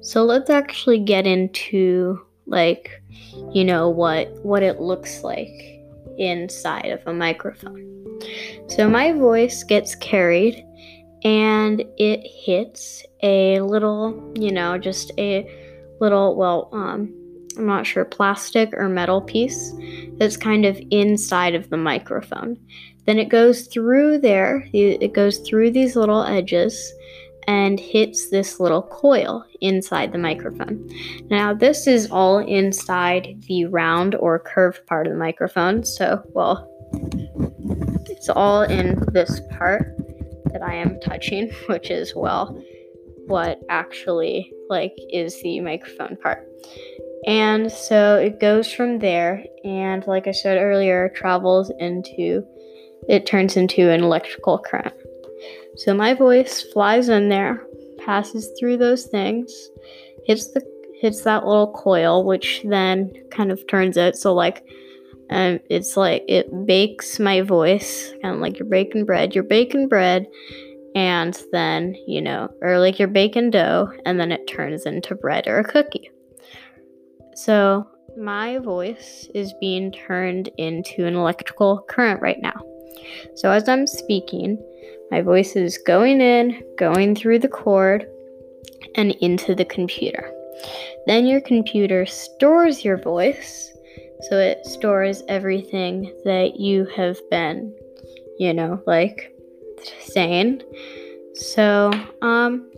So 0.01 0.25
let's 0.25 0.51
actually 0.51 0.99
get 0.99 1.27
into 1.27 2.21
like, 2.47 2.91
you 3.53 3.65
know, 3.65 3.89
what 3.89 4.29
what 4.45 4.63
it 4.63 4.81
looks 4.81 5.23
like 5.23 5.72
inside 6.23 6.87
of 6.87 7.01
a 7.07 7.13
microphone. 7.13 7.89
So 8.69 8.89
my 8.89 9.13
voice 9.13 9.63
gets 9.65 9.95
carried 9.97 10.65
and 11.25 11.85
it 11.99 12.21
hits 12.25 13.05
a 13.23 13.61
little, 13.61 14.33
you 14.37 14.53
know, 14.53 14.79
just 14.79 15.13
a 15.19 15.49
little, 16.01 16.37
well, 16.37 16.69
um, 16.73 17.13
I'm 17.57 17.67
not 17.67 17.87
sure, 17.87 18.05
plastic 18.05 18.73
or 18.73 18.89
metal 18.89 19.21
piece 19.21 19.73
that's 20.19 20.37
kind 20.37 20.65
of 20.65 20.81
inside 20.91 21.55
of 21.55 21.69
the 21.71 21.77
microphone. 21.77 22.59
Then 23.07 23.19
it 23.19 23.29
goes 23.29 23.67
through 23.67 24.19
there, 24.19 24.69
it 24.73 25.13
goes 25.13 25.39
through 25.39 25.73
these 25.73 25.97
little 25.97 26.23
edges 26.23 26.93
and 27.49 27.79
hits 27.79 28.31
this 28.31 28.61
little 28.61 28.83
coil 28.83 29.45
inside 29.61 30.13
the 30.13 30.19
microphone. 30.19 30.89
Now, 31.31 31.53
this 31.53 31.87
is 31.87 32.11
all 32.11 32.39
inside 32.39 33.43
the 33.49 33.67
round 33.67 34.15
or 34.15 34.39
curved 34.39 34.87
part 34.87 35.07
of 35.07 35.13
the 35.13 35.19
microphone. 35.19 35.85
So, 35.85 36.23
well, 36.35 36.69
it's 38.09 38.29
all 38.29 38.63
in 38.63 39.03
this 39.13 39.41
part 39.59 39.97
that 40.53 40.63
I 40.63 40.75
am 40.75 41.01
touching, 41.01 41.51
which 41.67 41.91
is, 41.91 42.15
well, 42.15 42.61
what 43.27 43.61
actually 43.69 44.53
like 44.69 44.95
is 45.11 45.41
the 45.43 45.61
microphone 45.61 46.17
part. 46.17 46.47
And 47.27 47.71
so 47.71 48.17
it 48.17 48.41
goes 48.41 48.73
from 48.73 48.99
there 48.99 49.45
and 49.65 50.05
like 50.09 50.27
I 50.27 50.33
said 50.33 50.59
earlier 50.59 51.09
travels 51.15 51.71
into 51.79 52.45
it 53.09 53.27
turns 53.27 53.57
into 53.57 53.91
an 53.91 54.03
electrical 54.03 54.59
current. 54.59 54.95
So 55.77 55.95
my 55.95 56.15
voice 56.15 56.63
flies 56.63 57.09
in 57.09 57.29
there, 57.29 57.67
passes 57.99 58.51
through 58.59 58.77
those 58.79 59.07
things, 59.07 59.71
hits 60.27 60.53
the 60.53 60.63
hits 61.01 61.23
that 61.23 61.45
little 61.45 61.73
coil, 61.73 62.25
which 62.25 62.63
then 62.65 63.13
kind 63.31 63.51
of 63.51 63.67
turns 63.67 63.97
it 63.97 64.17
so 64.17 64.33
like 64.33 64.65
um, 65.33 65.61
it's 65.71 65.97
like 65.97 66.25
it 66.29 66.67
bakes 66.67 67.19
my 67.19 67.41
voice, 67.41 68.13
kind 68.21 68.35
of 68.35 68.41
like 68.41 68.59
you're 68.59 68.69
baking 68.69 69.07
bread. 69.07 69.35
You're 69.35 69.45
baking 69.45 69.89
bread, 69.89 70.27
and 70.95 71.41
then 71.53 71.97
you 72.07 72.21
know, 72.21 72.51
or 72.61 72.79
like 72.79 72.99
you're 72.99 73.09
baking 73.09 73.51
dough, 73.51 73.91
and 74.05 74.21
then 74.21 74.31
it 74.31 74.47
turns 74.47 74.85
into 74.85 75.15
bread 75.15 75.47
or 75.47 75.59
a 75.59 75.65
cookie. 75.65 76.11
So 77.35 77.89
my 78.19 78.59
voice 78.59 79.27
is 79.35 79.55
being 79.59 79.91
turned 79.91 80.51
into 80.59 81.07
an 81.07 81.15
electrical 81.15 81.83
current 81.89 82.21
right 82.21 82.41
now. 82.43 82.61
So 83.35 83.51
as 83.51 83.69
I'm 83.69 83.87
speaking, 83.87 84.59
my 85.13 85.21
voice 85.21 85.57
is 85.57 85.77
going 85.77 86.23
in, 86.23 86.65
going 86.79 87.15
through 87.15 87.39
the 87.39 87.47
cord, 87.47 88.07
and 88.95 89.13
into 89.21 89.55
the 89.55 89.67
computer. 89.67 90.33
Then 91.07 91.27
your 91.27 91.43
computer 91.43 92.07
stores 92.07 92.83
your 92.83 92.97
voice, 92.97 93.77
so 94.23 94.39
it 94.39 94.65
stores 94.65 95.23
everything 95.29 96.11
that 96.25 96.59
you 96.59 96.87
have 96.97 97.19
been, 97.31 97.75
you 98.39 98.55
know, 98.55 98.83
like 98.87 99.37
saying. 100.01 100.63
So, 101.35 101.93
um, 102.23 102.71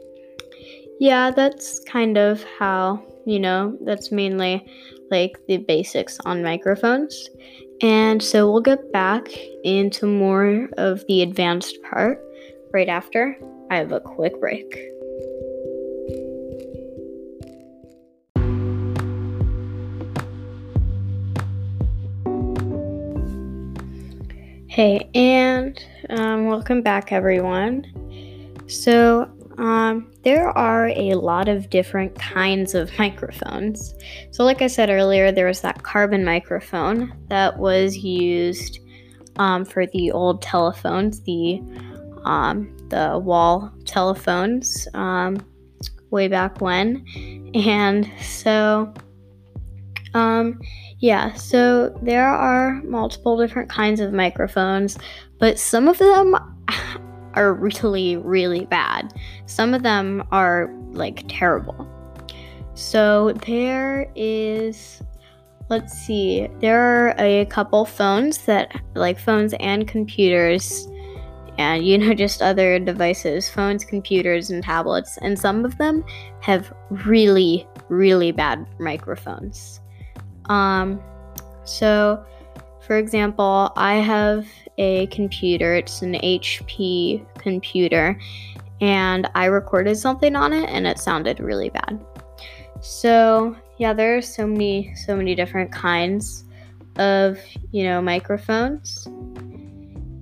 yeah, 0.98 1.30
that's 1.30 1.78
kind 1.84 2.18
of 2.18 2.42
how, 2.58 3.00
you 3.26 3.38
know, 3.38 3.78
that's 3.82 4.10
mainly 4.10 4.66
like 5.10 5.36
the 5.46 5.58
basics 5.58 6.18
on 6.24 6.42
microphones. 6.42 7.30
And 7.84 8.22
so 8.22 8.50
we'll 8.50 8.62
get 8.62 8.92
back 8.92 9.28
into 9.62 10.06
more 10.06 10.70
of 10.78 11.06
the 11.06 11.20
advanced 11.20 11.76
part 11.82 12.18
right 12.72 12.88
after 12.88 13.38
I 13.70 13.76
have 13.76 13.92
a 13.92 14.00
quick 14.00 14.40
break. 14.40 14.74
Hey, 24.66 25.06
and 25.14 25.78
um, 26.08 26.46
welcome 26.46 26.80
back, 26.80 27.12
everyone. 27.12 27.84
So, 28.66 29.30
um, 29.58 30.10
there 30.22 30.48
are 30.50 30.88
a 30.88 31.14
lot 31.14 31.48
of 31.48 31.70
different 31.70 32.18
kinds 32.18 32.74
of 32.74 32.90
microphones. 32.98 33.94
So, 34.30 34.44
like 34.44 34.62
I 34.62 34.66
said 34.66 34.90
earlier, 34.90 35.30
there 35.30 35.46
was 35.46 35.60
that 35.60 35.82
carbon 35.82 36.24
microphone 36.24 37.12
that 37.28 37.58
was 37.58 37.96
used 37.96 38.80
um, 39.36 39.64
for 39.64 39.86
the 39.86 40.10
old 40.10 40.42
telephones, 40.42 41.20
the 41.22 41.60
um, 42.24 42.74
the 42.88 43.18
wall 43.18 43.72
telephones 43.84 44.88
um, 44.94 45.36
way 46.10 46.28
back 46.28 46.60
when, 46.60 47.04
and 47.54 48.10
so 48.20 48.92
um, 50.14 50.60
yeah, 51.00 51.34
so 51.34 51.96
there 52.02 52.28
are 52.28 52.80
multiple 52.84 53.36
different 53.36 53.68
kinds 53.68 54.00
of 54.00 54.12
microphones, 54.12 54.96
but 55.38 55.58
some 55.58 55.86
of 55.86 55.98
them 55.98 56.36
are 57.34 57.54
really, 57.54 58.16
really 58.16 58.66
bad. 58.66 59.12
Some 59.46 59.74
of 59.74 59.82
them 59.82 60.22
are 60.32 60.72
like 60.92 61.24
terrible. 61.28 61.88
So 62.74 63.32
there 63.46 64.10
is, 64.16 65.02
let's 65.68 65.92
see, 65.92 66.48
there 66.60 66.80
are 66.80 67.14
a 67.18 67.46
couple 67.46 67.84
phones 67.84 68.38
that, 68.46 68.80
like 68.94 69.18
phones 69.18 69.54
and 69.60 69.86
computers, 69.86 70.88
and 71.56 71.86
you 71.86 71.98
know, 71.98 72.14
just 72.14 72.42
other 72.42 72.80
devices, 72.80 73.48
phones, 73.48 73.84
computers, 73.84 74.50
and 74.50 74.62
tablets, 74.62 75.18
and 75.18 75.38
some 75.38 75.64
of 75.64 75.78
them 75.78 76.04
have 76.40 76.72
really, 76.90 77.66
really 77.88 78.32
bad 78.32 78.66
microphones. 78.80 79.80
Um, 80.46 81.00
so, 81.64 82.24
for 82.86 82.96
example, 82.96 83.72
I 83.76 83.94
have 83.96 84.46
a 84.78 85.06
computer, 85.06 85.74
it's 85.74 86.02
an 86.02 86.14
HP 86.14 87.24
computer, 87.38 88.18
and 88.80 89.28
I 89.34 89.46
recorded 89.46 89.96
something 89.96 90.36
on 90.36 90.52
it 90.52 90.68
and 90.68 90.86
it 90.86 90.98
sounded 90.98 91.40
really 91.40 91.70
bad. 91.70 92.04
So, 92.80 93.56
yeah, 93.78 93.92
there 93.92 94.16
are 94.16 94.22
so 94.22 94.46
many, 94.46 94.94
so 94.94 95.16
many 95.16 95.34
different 95.34 95.72
kinds 95.72 96.44
of, 96.96 97.38
you 97.72 97.84
know, 97.84 98.02
microphones. 98.02 99.06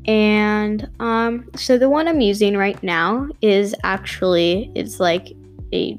And 0.06 0.88
um, 1.00 1.48
so 1.54 1.78
the 1.78 1.88
one 1.88 2.08
I'm 2.08 2.20
using 2.20 2.56
right 2.56 2.80
now 2.82 3.28
is 3.40 3.74
actually 3.84 4.70
it's 4.74 4.98
like 4.98 5.32
a 5.72 5.98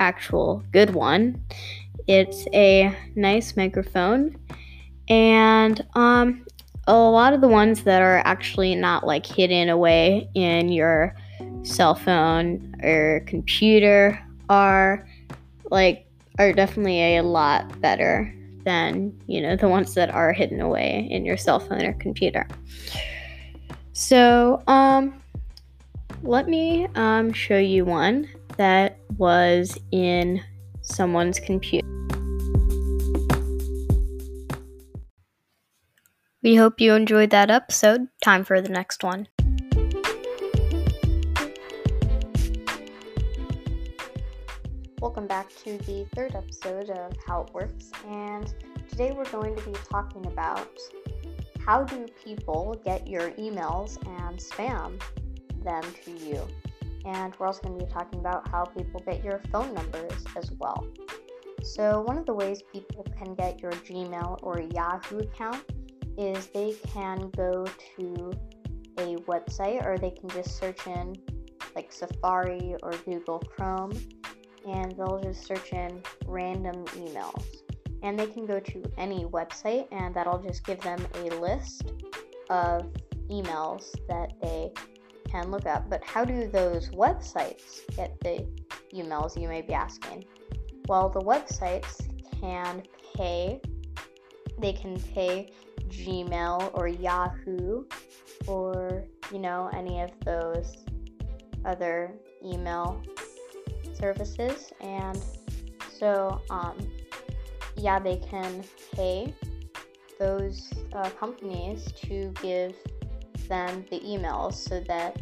actual 0.00 0.62
good 0.72 0.90
one. 0.90 1.40
It's 2.06 2.46
a 2.52 2.94
nice 3.14 3.56
microphone, 3.56 4.36
and 5.08 5.84
um, 5.94 6.44
a 6.86 6.96
lot 6.96 7.32
of 7.32 7.40
the 7.40 7.48
ones 7.48 7.84
that 7.84 8.02
are 8.02 8.22
actually 8.24 8.74
not 8.74 9.06
like 9.06 9.26
hidden 9.26 9.68
away 9.68 10.28
in 10.34 10.70
your 10.70 11.14
cell 11.62 11.94
phone 11.94 12.74
or 12.82 13.22
computer 13.26 14.22
are 14.48 15.06
like 15.70 16.06
are 16.38 16.52
definitely 16.52 17.16
a 17.16 17.22
lot 17.22 17.80
better 17.80 18.34
than 18.64 19.18
you 19.26 19.40
know 19.40 19.56
the 19.56 19.68
ones 19.68 19.94
that 19.94 20.10
are 20.10 20.32
hidden 20.32 20.60
away 20.60 21.06
in 21.10 21.24
your 21.24 21.36
cell 21.36 21.60
phone 21.60 21.84
or 21.84 21.92
computer. 21.94 22.46
So, 23.92 24.62
um, 24.68 25.20
let 26.22 26.48
me 26.48 26.86
um, 26.94 27.32
show 27.32 27.58
you 27.58 27.84
one 27.84 28.28
that 28.56 28.98
was 29.16 29.78
in 29.90 30.40
someone's 30.82 31.40
computer. 31.40 32.07
We 36.48 36.54
hope 36.54 36.80
you 36.80 36.94
enjoyed 36.94 37.28
that 37.28 37.50
episode. 37.50 38.08
Time 38.22 38.42
for 38.42 38.62
the 38.62 38.70
next 38.70 39.04
one. 39.04 39.28
Welcome 44.98 45.26
back 45.26 45.54
to 45.64 45.76
the 45.76 46.06
third 46.14 46.34
episode 46.34 46.88
of 46.88 47.12
How 47.26 47.42
It 47.42 47.52
Works, 47.52 47.90
and 48.06 48.54
today 48.88 49.12
we're 49.14 49.28
going 49.28 49.56
to 49.56 49.62
be 49.62 49.74
talking 49.90 50.24
about 50.24 50.70
how 51.66 51.84
do 51.84 52.06
people 52.24 52.80
get 52.82 53.06
your 53.06 53.30
emails 53.32 53.98
and 54.22 54.38
spam 54.38 54.98
them 55.62 55.82
to 56.06 56.12
you? 56.12 56.48
And 57.04 57.36
we're 57.38 57.48
also 57.48 57.60
going 57.60 57.78
to 57.78 57.84
be 57.84 57.92
talking 57.92 58.20
about 58.20 58.48
how 58.48 58.64
people 58.64 59.00
get 59.00 59.22
your 59.22 59.42
phone 59.52 59.74
numbers 59.74 60.24
as 60.34 60.50
well. 60.52 60.86
So, 61.62 62.00
one 62.00 62.16
of 62.16 62.24
the 62.24 62.32
ways 62.32 62.62
people 62.72 63.04
can 63.18 63.34
get 63.34 63.60
your 63.60 63.72
Gmail 63.72 64.38
or 64.42 64.62
Yahoo 64.62 65.18
account 65.18 65.62
is 66.18 66.48
they 66.48 66.74
can 66.92 67.30
go 67.30 67.64
to 67.96 68.32
a 68.98 69.14
website 69.28 69.86
or 69.86 69.96
they 69.96 70.10
can 70.10 70.28
just 70.30 70.58
search 70.58 70.86
in 70.86 71.14
like 71.76 71.92
Safari 71.92 72.74
or 72.82 72.92
Google 73.04 73.38
Chrome 73.38 73.92
and 74.66 74.92
they'll 74.96 75.20
just 75.22 75.46
search 75.46 75.72
in 75.72 76.02
random 76.26 76.84
emails. 76.86 77.44
And 78.02 78.18
they 78.18 78.26
can 78.26 78.46
go 78.46 78.60
to 78.60 78.82
any 78.96 79.24
website, 79.24 79.88
and 79.90 80.14
that'll 80.14 80.40
just 80.40 80.64
give 80.64 80.80
them 80.82 81.04
a 81.14 81.30
list 81.40 81.92
of 82.48 82.92
emails 83.28 83.90
that 84.08 84.34
they 84.40 84.70
can 85.28 85.50
look 85.50 85.66
up. 85.66 85.90
But 85.90 86.04
how 86.04 86.24
do 86.24 86.48
those 86.48 86.90
websites 86.90 87.80
get 87.96 88.18
the 88.20 88.46
emails, 88.94 89.40
you 89.40 89.48
may 89.48 89.62
be 89.62 89.74
asking? 89.74 90.24
Well, 90.86 91.08
the 91.08 91.20
websites 91.20 92.08
can 92.40 92.84
pay, 93.16 93.60
they 94.58 94.72
can 94.72 94.98
pay 95.14 95.52
Gmail 95.88 96.70
or 96.74 96.88
Yahoo 96.88 97.84
or, 98.46 99.04
you 99.32 99.38
know, 99.38 99.70
any 99.72 100.00
of 100.00 100.10
those 100.24 100.84
other 101.64 102.12
email 102.44 103.02
services. 103.94 104.72
And 104.80 105.20
so, 105.98 106.40
um, 106.50 106.76
yeah, 107.76 107.98
they 107.98 108.16
can 108.16 108.64
pay 108.92 109.34
those 110.18 110.72
uh, 110.92 111.10
companies 111.10 111.92
to 111.92 112.32
give 112.42 112.74
them 113.48 113.84
the 113.90 114.00
emails 114.00 114.54
so 114.54 114.80
that 114.80 115.20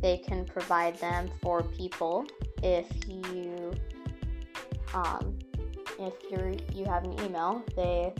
they 0.00 0.18
can 0.18 0.44
provide 0.44 0.96
them 0.98 1.30
for 1.42 1.62
people 1.62 2.26
if 2.62 2.86
you 3.06 3.72
um, 4.94 5.38
if 5.98 6.14
you 6.30 6.56
you 6.72 6.84
have 6.84 7.04
an 7.04 7.12
email 7.24 7.62
they 7.76 8.12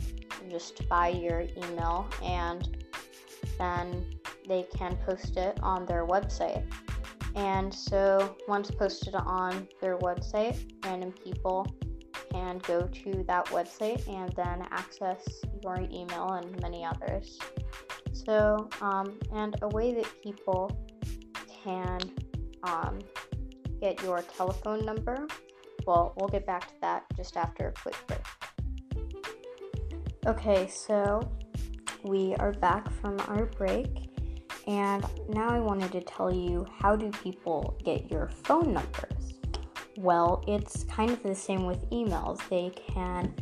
just 0.49 0.87
buy 0.89 1.09
your 1.09 1.45
email 1.57 2.07
and 2.23 2.85
then 3.57 4.05
they 4.47 4.65
can 4.75 4.97
post 5.05 5.37
it 5.37 5.59
on 5.61 5.85
their 5.85 6.05
website 6.05 6.65
and 7.35 7.73
so 7.73 8.35
once 8.47 8.71
posted 8.71 9.15
on 9.15 9.67
their 9.81 9.97
website 9.99 10.57
random 10.85 11.11
people 11.11 11.65
can 12.31 12.59
go 12.59 12.81
to 12.81 13.23
that 13.27 13.45
website 13.47 14.07
and 14.07 14.33
then 14.35 14.67
access 14.71 15.27
your 15.63 15.79
email 15.91 16.31
and 16.33 16.61
many 16.61 16.85
others 16.85 17.39
so, 18.25 18.69
um, 18.81 19.17
and 19.33 19.55
a 19.61 19.69
way 19.69 19.93
that 19.93 20.07
people 20.21 20.71
can 21.63 21.99
um, 22.63 22.99
get 23.79 24.01
your 24.03 24.21
telephone 24.21 24.85
number. 24.85 25.27
Well, 25.87 26.13
we'll 26.17 26.29
get 26.29 26.45
back 26.45 26.67
to 26.67 26.73
that 26.81 27.05
just 27.15 27.37
after 27.37 27.69
a 27.69 27.71
quick 27.71 27.95
break. 28.07 28.38
Okay, 30.29 30.67
so 30.67 31.27
we 32.03 32.35
are 32.35 32.51
back 32.51 32.87
from 33.01 33.19
our 33.29 33.47
break, 33.47 33.87
and 34.67 35.03
now 35.27 35.49
I 35.49 35.59
wanted 35.59 35.91
to 35.93 36.01
tell 36.01 36.31
you 36.31 36.67
how 36.77 36.95
do 36.95 37.09
people 37.23 37.75
get 37.83 38.11
your 38.11 38.27
phone 38.43 38.71
numbers? 38.71 39.33
Well, 39.97 40.43
it's 40.47 40.83
kind 40.83 41.09
of 41.09 41.23
the 41.23 41.33
same 41.33 41.65
with 41.65 41.81
emails. 41.89 42.47
They 42.47 42.69
can 42.69 43.33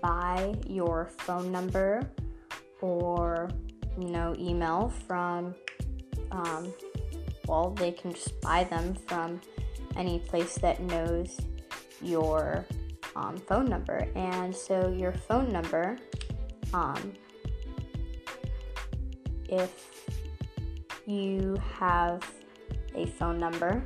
buy 0.00 0.54
your 0.68 1.10
phone 1.18 1.50
number 1.50 2.08
or 2.80 3.50
you 3.98 4.10
know, 4.10 4.32
email 4.38 4.92
from, 5.08 5.52
um, 6.30 6.72
well, 7.48 7.70
they 7.70 7.90
can 7.90 8.12
just 8.12 8.40
buy 8.40 8.62
them 8.62 8.94
from 9.08 9.40
any 9.96 10.20
place 10.20 10.54
that 10.58 10.80
knows 10.80 11.40
your 12.00 12.64
um, 13.16 13.36
phone 13.36 13.64
number. 13.64 14.06
And 14.14 14.54
so 14.54 14.94
your 14.96 15.12
phone 15.12 15.50
number, 15.50 15.96
um, 16.76 17.12
if 19.48 19.72
you 21.06 21.56
have 21.78 22.22
a 22.94 23.06
phone 23.06 23.38
number, 23.38 23.82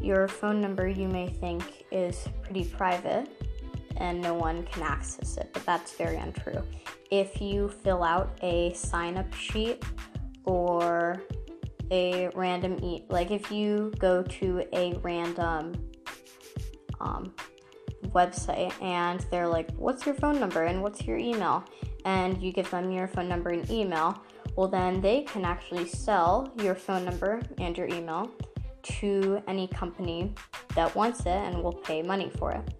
your 0.00 0.28
phone 0.28 0.60
number 0.60 0.86
you 0.86 1.08
may 1.08 1.28
think 1.28 1.86
is 1.90 2.28
pretty 2.42 2.64
private 2.64 3.28
and 3.96 4.20
no 4.20 4.34
one 4.34 4.64
can 4.64 4.82
access 4.82 5.38
it, 5.38 5.48
but 5.52 5.64
that's 5.64 5.92
very 5.94 6.16
untrue. 6.16 6.62
If 7.10 7.40
you 7.40 7.68
fill 7.68 8.02
out 8.02 8.38
a 8.42 8.72
sign 8.74 9.16
up 9.16 9.32
sheet 9.34 9.82
or 10.44 11.22
a 11.90 12.28
random 12.34 12.78
e 12.84 13.04
like 13.08 13.30
if 13.32 13.50
you 13.50 13.92
go 13.98 14.22
to 14.22 14.62
a 14.72 14.92
random 15.02 15.74
um, 17.00 17.34
website 18.08 18.72
and 18.80 19.20
they're 19.30 19.48
like 19.48 19.68
what's 19.72 20.06
your 20.06 20.14
phone 20.14 20.38
number 20.38 20.62
and 20.62 20.80
what's 20.82 21.04
your 21.04 21.18
email 21.18 21.64
and 22.04 22.42
you 22.42 22.52
give 22.52 22.70
them 22.70 22.90
your 22.90 23.06
phone 23.06 23.28
number 23.28 23.50
and 23.50 23.68
email 23.70 24.22
well 24.56 24.68
then 24.68 25.00
they 25.00 25.22
can 25.22 25.44
actually 25.44 25.86
sell 25.86 26.52
your 26.62 26.74
phone 26.74 27.04
number 27.04 27.40
and 27.58 27.76
your 27.76 27.88
email 27.88 28.30
to 28.82 29.42
any 29.46 29.68
company 29.68 30.34
that 30.74 30.94
wants 30.94 31.20
it 31.20 31.28
and 31.28 31.62
will 31.62 31.72
pay 31.72 32.02
money 32.02 32.30
for 32.38 32.52
it 32.52 32.74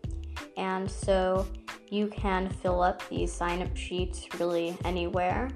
and 0.57 0.91
so 0.91 1.47
you 1.91 2.07
can 2.07 2.49
fill 2.49 2.83
up 2.83 3.07
these 3.09 3.33
sign 3.33 3.63
up 3.63 3.77
sheets 3.77 4.27
really 4.39 4.77
anywhere. 4.85 5.51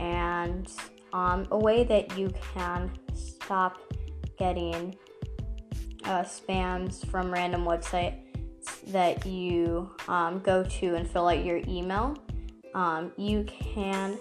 And 0.00 0.70
um, 1.12 1.46
a 1.50 1.58
way 1.58 1.84
that 1.84 2.16
you 2.16 2.32
can 2.54 2.90
stop 3.14 3.78
getting 4.38 4.96
uh, 6.04 6.22
spams 6.22 7.04
from 7.06 7.32
random 7.32 7.64
websites 7.64 8.20
that 8.86 9.26
you 9.26 9.90
um, 10.08 10.38
go 10.40 10.62
to 10.62 10.94
and 10.94 11.08
fill 11.08 11.28
out 11.28 11.44
your 11.44 11.60
email, 11.68 12.16
um, 12.74 13.12
you 13.16 13.44
can 13.44 14.18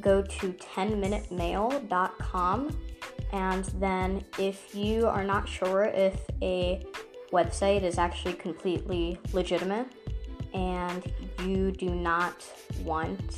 go 0.00 0.22
to 0.22 0.52
10minutemail.com. 0.52 2.78
And 3.32 3.64
then, 3.78 4.24
if 4.38 4.74
you 4.74 5.06
are 5.06 5.24
not 5.24 5.48
sure 5.48 5.84
if 5.84 6.18
a 6.40 6.86
website 7.30 7.82
is 7.82 7.98
actually 7.98 8.32
completely 8.34 9.18
legitimate, 9.32 9.86
and 10.54 11.12
you 11.44 11.70
do 11.70 11.90
not 11.90 12.42
want 12.82 13.36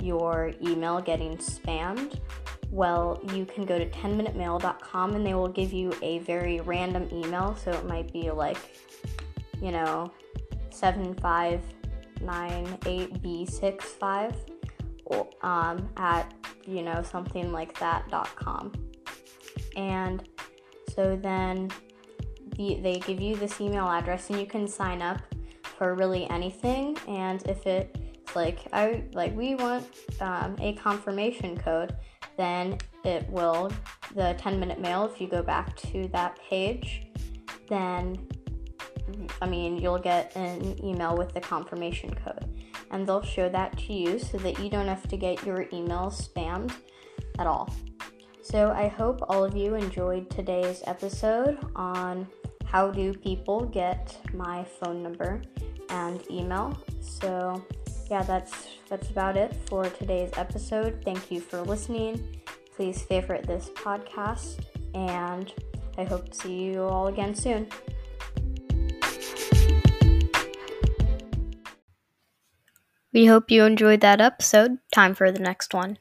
your 0.00 0.52
email 0.62 1.00
getting 1.00 1.36
spammed, 1.38 2.20
well, 2.70 3.20
you 3.34 3.44
can 3.44 3.66
go 3.66 3.76
to 3.78 3.90
10minutemail.com 3.90 5.16
and 5.16 5.26
they 5.26 5.34
will 5.34 5.48
give 5.48 5.72
you 5.72 5.92
a 6.02 6.20
very 6.20 6.60
random 6.60 7.08
email. 7.12 7.56
So 7.56 7.72
it 7.72 7.84
might 7.86 8.12
be 8.12 8.30
like, 8.30 8.58
you 9.60 9.72
know, 9.72 10.12
7598B65 12.22 14.34
um, 15.42 15.88
at, 15.96 16.32
you 16.66 16.82
know, 16.82 17.02
something 17.02 17.52
like 17.52 17.78
that.com. 17.78 18.72
And 19.76 20.28
so 20.94 21.16
then 21.16 21.70
the, 22.56 22.78
they 22.82 22.98
give 23.00 23.20
you 23.20 23.36
this 23.36 23.60
email 23.60 23.86
address 23.86 24.30
and 24.30 24.40
you 24.40 24.46
can 24.46 24.66
sign 24.68 25.02
up 25.02 25.20
for 25.62 25.94
really 25.94 26.28
anything. 26.30 26.96
And 27.08 27.42
if 27.48 27.66
it's 27.66 28.36
like 28.36 28.66
I 28.72 29.04
like 29.12 29.36
we 29.36 29.54
want 29.54 29.86
um, 30.20 30.56
a 30.60 30.74
confirmation 30.74 31.56
code, 31.56 31.96
then 32.36 32.78
it 33.04 33.28
will 33.28 33.70
the 34.14 34.34
10 34.38 34.60
minute 34.60 34.80
mail. 34.80 35.04
If 35.04 35.20
you 35.20 35.28
go 35.28 35.42
back 35.42 35.76
to 35.76 36.08
that 36.08 36.38
page, 36.48 37.06
then 37.68 38.26
I 39.40 39.46
mean 39.46 39.78
you'll 39.78 39.98
get 39.98 40.34
an 40.36 40.82
email 40.84 41.16
with 41.16 41.32
the 41.32 41.40
confirmation 41.40 42.14
code, 42.14 42.44
and 42.90 43.06
they'll 43.06 43.22
show 43.22 43.48
that 43.48 43.76
to 43.78 43.92
you 43.92 44.18
so 44.18 44.38
that 44.38 44.58
you 44.58 44.70
don't 44.70 44.88
have 44.88 45.08
to 45.08 45.16
get 45.16 45.44
your 45.44 45.66
email 45.72 46.10
spammed 46.10 46.72
at 47.38 47.46
all. 47.46 47.72
So 48.42 48.70
I 48.70 48.88
hope 48.88 49.20
all 49.28 49.44
of 49.44 49.56
you 49.56 49.74
enjoyed 49.74 50.28
today's 50.30 50.82
episode 50.86 51.58
on 51.76 52.26
how 52.64 52.90
do 52.90 53.12
people 53.12 53.64
get 53.64 54.16
my 54.32 54.64
phone 54.64 55.02
number 55.02 55.42
and 55.88 56.22
email. 56.30 56.76
So, 57.00 57.64
yeah, 58.10 58.22
that's 58.22 58.68
that's 58.88 59.10
about 59.10 59.36
it 59.36 59.56
for 59.68 59.84
today's 59.90 60.30
episode. 60.36 61.02
Thank 61.04 61.30
you 61.30 61.40
for 61.40 61.62
listening. 61.62 62.40
Please 62.74 63.02
favorite 63.02 63.46
this 63.46 63.70
podcast 63.74 64.64
and 64.94 65.52
I 65.98 66.04
hope 66.04 66.30
to 66.30 66.34
see 66.34 66.62
you 66.62 66.82
all 66.84 67.08
again 67.08 67.34
soon. 67.34 67.68
We 73.12 73.26
hope 73.26 73.50
you 73.50 73.64
enjoyed 73.64 74.02
that 74.02 74.20
episode. 74.20 74.78
Time 74.92 75.16
for 75.16 75.32
the 75.32 75.40
next 75.40 75.74
one. 75.74 75.98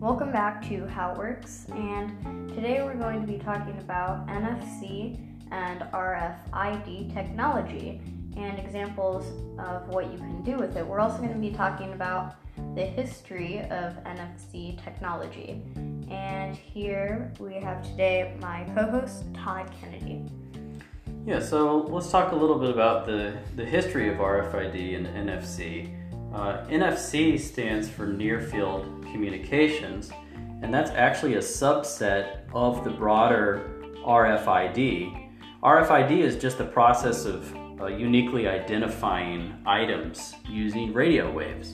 Welcome 0.00 0.32
back 0.32 0.66
to 0.68 0.84
How 0.88 1.12
It 1.12 1.18
Works, 1.18 1.66
and 1.70 2.48
today 2.48 2.82
we're 2.82 2.96
going 2.96 3.20
to 3.20 3.26
be 3.28 3.38
talking 3.38 3.78
about 3.78 4.26
NFC 4.26 5.20
and 5.52 5.82
RFID 5.92 7.14
technology 7.14 8.00
and 8.36 8.58
examples 8.58 9.24
of 9.60 9.86
what 9.90 10.10
you 10.10 10.18
can 10.18 10.42
do 10.42 10.56
with 10.56 10.76
it. 10.76 10.84
We're 10.84 10.98
also 10.98 11.18
going 11.18 11.34
to 11.34 11.38
be 11.38 11.52
talking 11.52 11.92
about 11.92 12.34
the 12.74 12.84
history 12.84 13.60
of 13.70 13.94
NFC 14.02 14.82
technology. 14.82 15.62
And 16.10 16.56
here 16.56 17.32
we 17.38 17.54
have 17.54 17.84
today 17.84 18.36
my 18.40 18.66
co 18.74 18.90
host, 18.90 19.32
Todd 19.34 19.70
Kennedy. 19.80 20.26
Yeah, 21.26 21.40
so 21.40 21.78
let's 21.88 22.10
talk 22.10 22.32
a 22.32 22.36
little 22.36 22.58
bit 22.58 22.68
about 22.68 23.06
the, 23.06 23.34
the 23.56 23.64
history 23.64 24.10
of 24.10 24.18
RFID 24.18 24.94
and 24.94 25.06
NFC. 25.06 25.96
Uh, 26.34 26.66
NFC 26.66 27.40
stands 27.40 27.88
for 27.88 28.06
Near 28.06 28.42
Field 28.42 28.84
Communications, 29.10 30.10
and 30.60 30.72
that's 30.72 30.90
actually 30.90 31.36
a 31.36 31.38
subset 31.38 32.40
of 32.52 32.84
the 32.84 32.90
broader 32.90 33.70
RFID. 34.04 35.30
RFID 35.62 36.10
is 36.10 36.36
just 36.36 36.58
the 36.58 36.66
process 36.66 37.24
of 37.24 37.56
uh, 37.80 37.86
uniquely 37.86 38.46
identifying 38.46 39.54
items 39.64 40.34
using 40.46 40.92
radio 40.92 41.32
waves. 41.32 41.70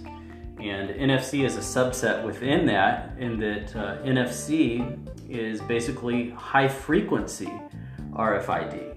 And 0.61 0.91
NFC 0.91 1.45
is 1.45 1.57
a 1.57 1.61
subset 1.61 2.25
within 2.25 2.67
that, 2.67 3.17
in 3.19 3.41
that 3.41 3.75
uh, 3.75 4.01
NFC 4.05 4.97
is 5.29 5.61
basically 5.63 6.31
high 6.31 6.69
frequency 6.69 7.51
RFID. 8.13 8.90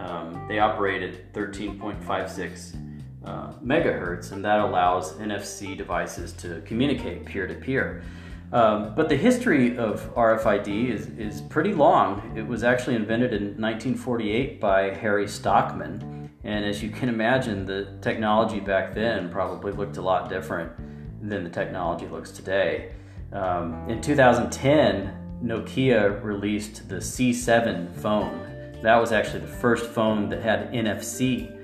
Um, 0.00 0.46
they 0.48 0.58
operate 0.58 1.02
at 1.02 1.32
13.56 1.32 2.76
uh, 3.24 3.52
megahertz, 3.62 4.32
and 4.32 4.44
that 4.44 4.60
allows 4.60 5.12
NFC 5.14 5.76
devices 5.76 6.32
to 6.34 6.62
communicate 6.62 7.26
peer 7.26 7.46
to 7.46 7.54
peer. 7.54 8.02
but 8.50 9.08
the 9.08 9.16
history 9.16 9.76
of 9.76 10.14
RFID 10.14 10.88
is, 10.88 11.06
is 11.18 11.42
pretty 11.42 11.74
long. 11.74 12.32
It 12.34 12.46
was 12.46 12.64
actually 12.64 12.96
invented 12.96 13.32
in 13.32 13.60
1948 13.60 14.60
by 14.60 14.94
Harry 14.94 15.28
Stockman. 15.28 16.30
And 16.44 16.64
as 16.64 16.82
you 16.82 16.88
can 16.88 17.10
imagine, 17.10 17.66
the 17.66 17.98
technology 18.00 18.60
back 18.60 18.94
then 18.94 19.28
probably 19.28 19.72
looked 19.72 19.98
a 19.98 20.02
lot 20.02 20.30
different 20.30 20.72
than 21.20 21.44
the 21.44 21.50
technology 21.50 22.08
looks 22.08 22.30
today. 22.30 22.92
Um, 23.32 23.88
in 23.88 24.00
2010, 24.00 25.16
Nokia 25.44 26.22
released 26.22 26.88
the 26.88 26.96
C7 26.96 27.94
phone. 27.96 28.49
That 28.82 28.96
was 28.96 29.12
actually 29.12 29.40
the 29.40 29.46
first 29.46 29.86
phone 29.86 30.28
that 30.30 30.42
had 30.42 30.72
NFC 30.72 31.56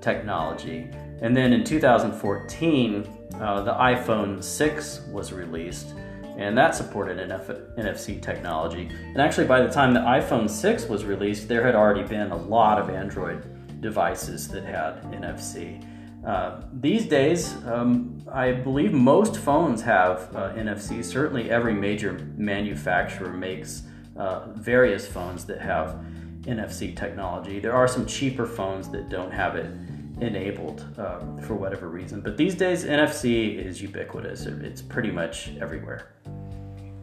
technology. 0.00 0.90
And 1.20 1.36
then 1.36 1.52
in 1.52 1.64
2014, 1.64 3.08
uh, 3.40 3.62
the 3.62 3.72
iPhone 3.72 4.42
6 4.42 5.00
was 5.10 5.32
released, 5.32 5.94
and 6.36 6.56
that 6.58 6.74
supported 6.74 7.18
NF- 7.18 7.76
NFC 7.76 8.20
technology. 8.20 8.90
And 9.06 9.20
actually, 9.20 9.46
by 9.46 9.60
the 9.62 9.72
time 9.72 9.94
the 9.94 10.00
iPhone 10.00 10.50
6 10.50 10.86
was 10.86 11.04
released, 11.04 11.48
there 11.48 11.64
had 11.64 11.74
already 11.74 12.02
been 12.02 12.30
a 12.32 12.36
lot 12.36 12.78
of 12.78 12.90
Android 12.90 13.80
devices 13.80 14.48
that 14.48 14.64
had 14.64 15.02
NFC. 15.12 15.84
Uh, 16.26 16.62
these 16.80 17.06
days, 17.06 17.54
um, 17.66 18.22
I 18.32 18.52
believe 18.52 18.92
most 18.92 19.36
phones 19.36 19.82
have 19.82 20.34
uh, 20.34 20.52
NFC. 20.54 21.04
Certainly, 21.04 21.50
every 21.50 21.74
major 21.74 22.12
manufacturer 22.36 23.30
makes 23.30 23.82
uh, 24.16 24.46
various 24.54 25.06
phones 25.06 25.44
that 25.44 25.60
have 25.60 26.02
NFC 26.46 26.96
technology. 26.96 27.58
There 27.58 27.74
are 27.74 27.88
some 27.88 28.06
cheaper 28.06 28.46
phones 28.46 28.88
that 28.90 29.08
don't 29.08 29.32
have 29.32 29.56
it 29.56 29.74
enabled 30.20 30.84
uh, 30.98 31.20
for 31.42 31.54
whatever 31.54 31.88
reason, 31.88 32.20
but 32.20 32.36
these 32.36 32.54
days, 32.54 32.84
NFC 32.84 33.56
is 33.56 33.82
ubiquitous. 33.82 34.46
It's 34.46 34.82
pretty 34.82 35.10
much 35.10 35.50
everywhere. 35.60 36.14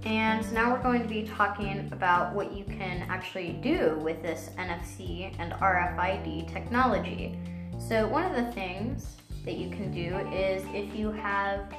And 0.03 0.51
now 0.51 0.73
we're 0.73 0.81
going 0.81 1.03
to 1.03 1.07
be 1.07 1.23
talking 1.23 1.87
about 1.91 2.33
what 2.33 2.51
you 2.53 2.63
can 2.63 3.05
actually 3.07 3.53
do 3.61 3.99
with 4.01 4.21
this 4.23 4.49
NFC 4.57 5.35
and 5.37 5.53
RFID 5.53 6.51
technology. 6.51 7.37
So, 7.77 8.07
one 8.07 8.23
of 8.23 8.35
the 8.35 8.51
things 8.51 9.17
that 9.45 9.57
you 9.57 9.69
can 9.69 9.91
do 9.91 10.17
is 10.33 10.63
if 10.73 10.95
you 10.95 11.11
have 11.11 11.71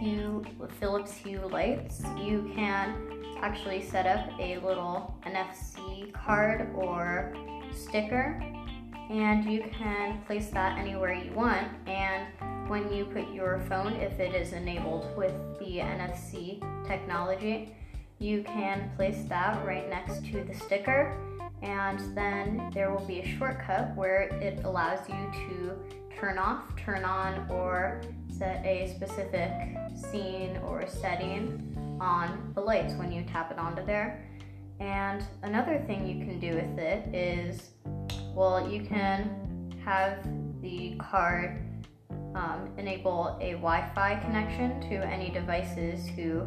Hue, 0.00 0.44
Philips 0.78 1.12
Hue 1.12 1.40
lights, 1.50 2.02
you 2.18 2.50
can 2.54 3.17
actually 3.42 3.82
set 3.82 4.06
up 4.06 4.28
a 4.40 4.58
little 4.58 5.14
NFC 5.24 6.12
card 6.12 6.68
or 6.74 7.34
sticker 7.72 8.42
and 9.10 9.50
you 9.50 9.64
can 9.72 10.20
place 10.26 10.48
that 10.50 10.78
anywhere 10.78 11.14
you 11.14 11.32
want. 11.32 11.66
And 11.86 12.26
when 12.68 12.92
you 12.92 13.06
put 13.06 13.32
your 13.32 13.60
phone 13.68 13.94
if 13.94 14.18
it 14.20 14.34
is 14.34 14.52
enabled 14.52 15.16
with 15.16 15.32
the 15.58 15.78
NFC 15.78 16.60
technology 16.86 17.74
you 18.18 18.42
can 18.42 18.90
place 18.96 19.22
that 19.28 19.64
right 19.64 19.88
next 19.88 20.24
to 20.26 20.44
the 20.44 20.54
sticker 20.54 21.16
and 21.62 22.16
then 22.16 22.70
there 22.74 22.92
will 22.92 23.04
be 23.06 23.20
a 23.20 23.38
shortcut 23.38 23.94
where 23.96 24.22
it 24.40 24.64
allows 24.64 25.08
you 25.08 25.32
to 25.32 25.78
turn 26.18 26.38
off, 26.38 26.64
turn 26.76 27.04
on, 27.04 27.48
or 27.50 28.00
set 28.28 28.64
a 28.64 28.92
specific 28.94 29.52
scene 29.96 30.56
or 30.58 30.86
setting 30.86 31.87
on 32.00 32.52
the 32.54 32.60
lights 32.60 32.94
when 32.94 33.12
you 33.12 33.22
tap 33.24 33.50
it 33.50 33.58
onto 33.58 33.84
there. 33.84 34.24
And 34.80 35.24
another 35.42 35.82
thing 35.86 36.06
you 36.06 36.24
can 36.24 36.38
do 36.38 36.54
with 36.54 36.78
it 36.78 37.14
is, 37.14 37.70
well, 38.34 38.70
you 38.70 38.82
can 38.82 39.74
have 39.84 40.18
the 40.62 40.94
card 40.98 41.60
um, 42.34 42.70
enable 42.76 43.36
a 43.40 43.52
Wi 43.52 43.90
Fi 43.94 44.16
connection 44.16 44.80
to 44.82 44.96
any 45.06 45.30
devices 45.30 46.06
who 46.08 46.46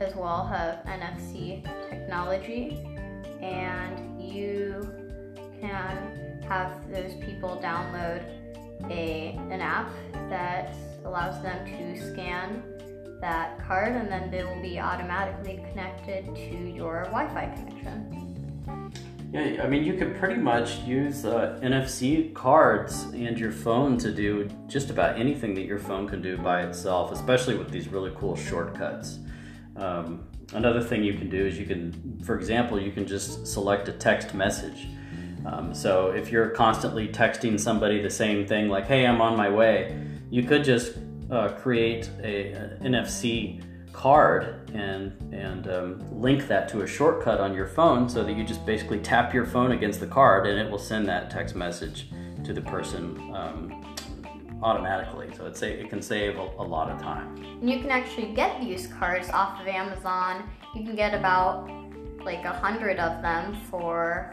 as 0.00 0.14
well 0.16 0.46
have 0.46 0.84
NFC 0.86 1.62
technology 1.88 2.78
and 3.40 4.20
you 4.20 4.88
can 5.60 6.42
have 6.48 6.90
those 6.90 7.14
people 7.14 7.60
download 7.62 8.24
a 8.90 9.38
an 9.50 9.60
app 9.60 9.90
that 10.30 10.74
allows 11.04 11.40
them 11.42 11.64
to 11.66 12.12
scan 12.12 12.62
that 13.20 13.58
card 13.66 13.92
and 13.92 14.10
then 14.10 14.30
they 14.30 14.44
will 14.44 14.60
be 14.60 14.78
automatically 14.78 15.64
connected 15.70 16.34
to 16.34 16.70
your 16.70 17.04
Wi-Fi 17.04 17.46
connection. 17.56 18.92
Yeah, 19.32 19.62
I 19.62 19.68
mean, 19.68 19.84
you 19.84 19.94
could 19.94 20.16
pretty 20.16 20.40
much 20.40 20.80
use 20.80 21.24
uh, 21.24 21.60
NFC 21.62 22.34
cards 22.34 23.04
and 23.14 23.38
your 23.38 23.52
phone 23.52 23.96
to 23.98 24.12
do 24.12 24.48
just 24.66 24.90
about 24.90 25.18
anything 25.18 25.54
that 25.54 25.66
your 25.66 25.78
phone 25.78 26.08
can 26.08 26.20
do 26.20 26.36
by 26.36 26.62
itself, 26.62 27.12
especially 27.12 27.56
with 27.56 27.70
these 27.70 27.88
really 27.88 28.12
cool 28.16 28.34
shortcuts. 28.34 29.20
Um, 29.76 30.24
Another 30.52 30.82
thing 30.82 31.04
you 31.04 31.14
can 31.14 31.30
do 31.30 31.46
is 31.46 31.58
you 31.58 31.66
can, 31.66 32.20
for 32.24 32.34
example, 32.36 32.80
you 32.80 32.90
can 32.90 33.06
just 33.06 33.46
select 33.46 33.88
a 33.88 33.92
text 33.92 34.34
message. 34.34 34.88
Um, 35.46 35.72
so 35.72 36.10
if 36.10 36.32
you're 36.32 36.48
constantly 36.50 37.06
texting 37.08 37.58
somebody 37.58 38.02
the 38.02 38.10
same 38.10 38.46
thing, 38.46 38.68
like, 38.68 38.86
hey, 38.86 39.06
I'm 39.06 39.20
on 39.20 39.36
my 39.36 39.48
way, 39.48 39.96
you 40.28 40.42
could 40.42 40.64
just 40.64 40.96
uh, 41.30 41.48
create 41.60 42.10
a, 42.22 42.76
NFC 42.82 43.62
card 43.92 44.70
and, 44.72 45.12
and 45.34 45.68
um, 45.68 46.20
link 46.20 46.46
that 46.46 46.68
to 46.68 46.82
a 46.82 46.86
shortcut 46.86 47.40
on 47.40 47.54
your 47.54 47.66
phone 47.66 48.08
so 48.08 48.22
that 48.22 48.32
you 48.32 48.44
just 48.44 48.64
basically 48.64 48.98
tap 48.98 49.34
your 49.34 49.44
phone 49.44 49.72
against 49.72 50.00
the 50.00 50.06
card 50.06 50.46
and 50.46 50.58
it 50.58 50.70
will 50.70 50.78
send 50.78 51.06
that 51.08 51.30
text 51.30 51.54
message 51.54 52.08
to 52.44 52.52
the 52.52 52.60
person 52.62 53.16
um, 53.34 53.84
automatically. 54.62 55.28
So 55.36 55.46
it 55.46 55.62
it 55.62 55.90
can 55.90 56.02
save 56.02 56.38
a, 56.38 56.48
a 56.58 56.62
lot 56.62 56.90
of 56.90 57.00
time. 57.00 57.34
And 57.60 57.68
you 57.70 57.80
can 57.80 57.90
actually 57.90 58.32
get 58.32 58.60
these 58.60 58.86
cards 58.86 59.28
off 59.30 59.60
of 59.60 59.66
Amazon. 59.66 60.48
You 60.74 60.84
can 60.84 60.94
get 60.94 61.14
about 61.14 61.70
like 62.24 62.44
a 62.44 62.52
hundred 62.52 62.98
of 62.98 63.22
them 63.22 63.56
for 63.70 64.32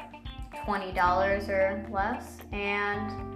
twenty 0.66 0.92
dollars 0.92 1.50
or 1.50 1.86
less. 1.92 2.38
And 2.52 3.27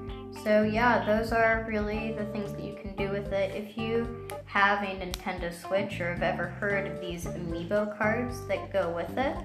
so 0.43 0.63
yeah, 0.63 1.05
those 1.05 1.31
are 1.31 1.65
really 1.67 2.13
the 2.13 2.25
things 2.25 2.51
that 2.53 2.63
you 2.63 2.75
can 2.81 2.95
do 2.95 3.11
with 3.11 3.31
it. 3.31 3.55
If 3.55 3.77
you 3.77 4.27
have 4.45 4.83
a 4.83 4.87
Nintendo 4.87 5.53
Switch 5.53 5.99
or 6.01 6.13
have 6.13 6.23
ever 6.23 6.47
heard 6.47 6.87
of 6.87 6.99
these 6.99 7.25
amiibo 7.25 7.97
cards 7.97 8.45
that 8.47 8.71
go 8.71 8.89
with 8.89 9.17
it, 9.17 9.35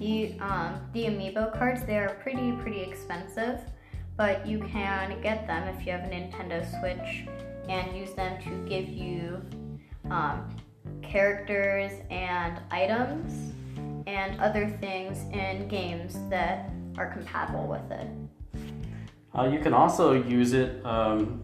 you 0.00 0.34
um, 0.40 0.80
the 0.92 1.04
amiibo 1.04 1.56
cards 1.58 1.84
they 1.84 1.98
are 1.98 2.14
pretty 2.22 2.52
pretty 2.52 2.80
expensive 2.80 3.60
but 4.18 4.44
you 4.44 4.58
can 4.58 5.22
get 5.22 5.46
them 5.46 5.68
if 5.68 5.86
you 5.86 5.92
have 5.92 6.02
a 6.02 6.08
Nintendo 6.08 6.60
Switch 6.80 7.28
and 7.68 7.96
use 7.96 8.12
them 8.14 8.42
to 8.42 8.50
give 8.68 8.88
you 8.88 9.40
um, 10.10 10.56
characters 11.02 11.92
and 12.10 12.60
items 12.72 13.52
and 14.08 14.38
other 14.40 14.68
things 14.80 15.20
in 15.32 15.68
games 15.68 16.18
that 16.30 16.68
are 16.96 17.12
compatible 17.12 17.68
with 17.68 17.90
it. 17.92 18.08
Uh, 19.36 19.44
you 19.44 19.58
can 19.58 19.74
also 19.74 20.12
use 20.12 20.52
it 20.52 20.84
um, 20.84 21.42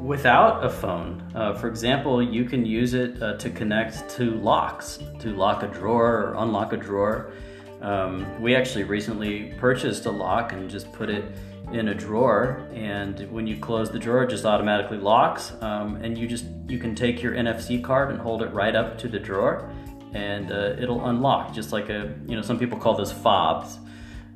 without 0.00 0.64
a 0.64 0.70
phone. 0.70 1.22
Uh, 1.34 1.54
for 1.54 1.68
example, 1.68 2.22
you 2.22 2.44
can 2.44 2.64
use 2.64 2.94
it 2.94 3.20
uh, 3.22 3.36
to 3.36 3.50
connect 3.50 4.08
to 4.10 4.30
locks, 4.40 5.00
to 5.18 5.34
lock 5.34 5.62
a 5.62 5.66
drawer 5.66 6.22
or 6.22 6.34
unlock 6.38 6.72
a 6.72 6.76
drawer. 6.76 7.32
Um, 7.80 8.40
we 8.40 8.54
actually 8.54 8.84
recently 8.84 9.54
purchased 9.58 10.06
a 10.06 10.10
lock 10.10 10.52
and 10.52 10.70
just 10.70 10.92
put 10.92 11.10
it 11.10 11.24
in 11.72 11.88
a 11.88 11.94
drawer 11.94 12.68
and 12.72 13.28
when 13.32 13.46
you 13.46 13.56
close 13.56 13.90
the 13.90 13.98
drawer 13.98 14.22
it 14.22 14.30
just 14.30 14.44
automatically 14.44 14.98
locks 14.98 15.52
um, 15.62 15.96
and 15.96 16.16
you 16.16 16.28
just 16.28 16.44
you 16.68 16.78
can 16.78 16.94
take 16.94 17.20
your 17.20 17.32
nfc 17.32 17.82
card 17.82 18.10
and 18.10 18.20
hold 18.20 18.40
it 18.40 18.52
right 18.52 18.76
up 18.76 18.96
to 18.96 19.08
the 19.08 19.18
drawer 19.18 19.68
and 20.14 20.52
uh, 20.52 20.76
it'll 20.78 21.06
unlock 21.06 21.52
just 21.52 21.72
like 21.72 21.88
a 21.88 22.14
you 22.26 22.36
know 22.36 22.42
some 22.42 22.56
people 22.56 22.78
call 22.78 22.96
those 22.96 23.12
fobs 23.12 23.78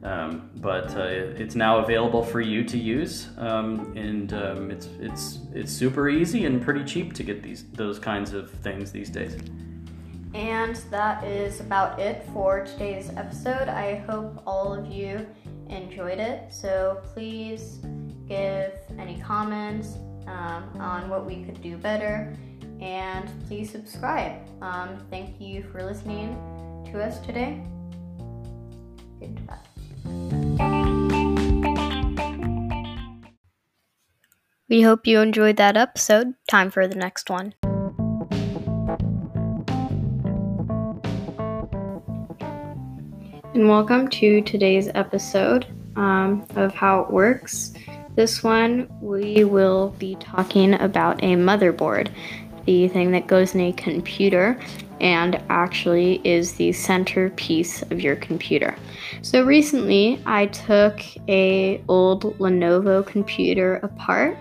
um, 0.03 0.51
but 0.57 0.95
uh, 0.97 1.05
it's 1.05 1.55
now 1.55 1.79
available 1.79 2.25
for 2.25 2.41
you 2.41 2.65
to 2.65 2.79
use 2.79 3.29
um, 3.39 3.93
and 3.97 4.33
um, 4.33 4.71
it's 4.71 4.87
it's 4.99 5.39
it's 5.55 5.73
super 5.73 6.09
easy 6.09 6.47
and 6.47 6.63
pretty 6.63 6.85
cheap 6.85 7.13
to 7.15 7.23
get 7.23 7.43
these 7.43 7.65
those 7.73 7.99
kinds 7.99 8.33
of 8.33 8.51
things 8.51 8.91
these 8.91 9.11
days 9.11 9.37
and 10.33 10.77
that 10.91 11.25
is 11.25 11.61
about 11.61 11.99
it 11.99 12.25
for 12.33 12.65
today's 12.65 13.11
episode 13.17 13.69
i 13.69 13.97
hope 13.97 14.43
all 14.47 14.73
of 14.73 14.87
you 14.87 15.27
enjoyed 15.71 16.19
it. 16.19 16.53
So 16.53 17.01
please 17.15 17.79
give 18.29 18.73
any 18.99 19.21
comments 19.21 19.97
um, 20.27 20.69
on 20.79 21.09
what 21.09 21.25
we 21.25 21.43
could 21.45 21.61
do 21.63 21.77
better 21.77 22.37
and 22.81 23.29
please 23.47 23.71
subscribe. 23.71 24.41
Um, 24.63 24.99
thank 25.11 25.41
you 25.41 25.63
for 25.71 25.83
listening 25.83 26.37
to 26.93 27.03
us 27.03 27.19
today? 27.21 27.63
Get 29.21 29.47
We 34.71 34.83
hope 34.83 35.05
you 35.05 35.19
enjoyed 35.19 35.57
that 35.57 35.77
episode. 35.77 36.33
Time 36.49 36.71
for 36.71 36.87
the 36.87 36.95
next 36.95 37.29
one. 37.29 37.55
And 43.53 43.69
welcome 43.69 44.07
to 44.11 44.41
today's 44.43 44.89
episode 44.95 45.67
um, 45.97 46.47
of 46.55 46.73
How 46.73 47.01
It 47.01 47.11
Works. 47.11 47.73
This 48.15 48.45
one, 48.45 48.89
we 49.01 49.43
will 49.43 49.89
be 49.99 50.15
talking 50.21 50.75
about 50.75 51.21
a 51.25 51.35
motherboard, 51.35 52.09
the 52.65 52.87
thing 52.87 53.11
that 53.11 53.27
goes 53.27 53.57
in 53.57 53.61
a 53.63 53.73
computer 53.73 54.57
and 55.01 55.43
actually 55.49 56.21
is 56.25 56.53
the 56.53 56.73
centerpiece 56.73 57.83
of 57.83 58.01
your 58.01 58.17
computer. 58.17 58.77
So 59.23 59.45
recently, 59.45 60.21
I 60.27 60.47
took 60.47 61.01
a 61.29 61.83
old 61.89 62.39
Lenovo 62.39 63.07
computer 63.07 63.77
apart 63.77 64.37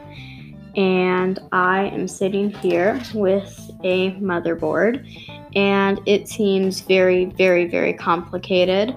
and 0.76 1.40
I 1.52 1.86
am 1.86 2.08
sitting 2.08 2.52
here 2.52 3.02
with 3.14 3.72
a 3.84 4.12
motherboard 4.14 5.06
and 5.56 6.00
it 6.06 6.28
seems 6.28 6.82
very, 6.82 7.26
very, 7.26 7.66
very 7.66 7.94
complicated. 7.94 8.96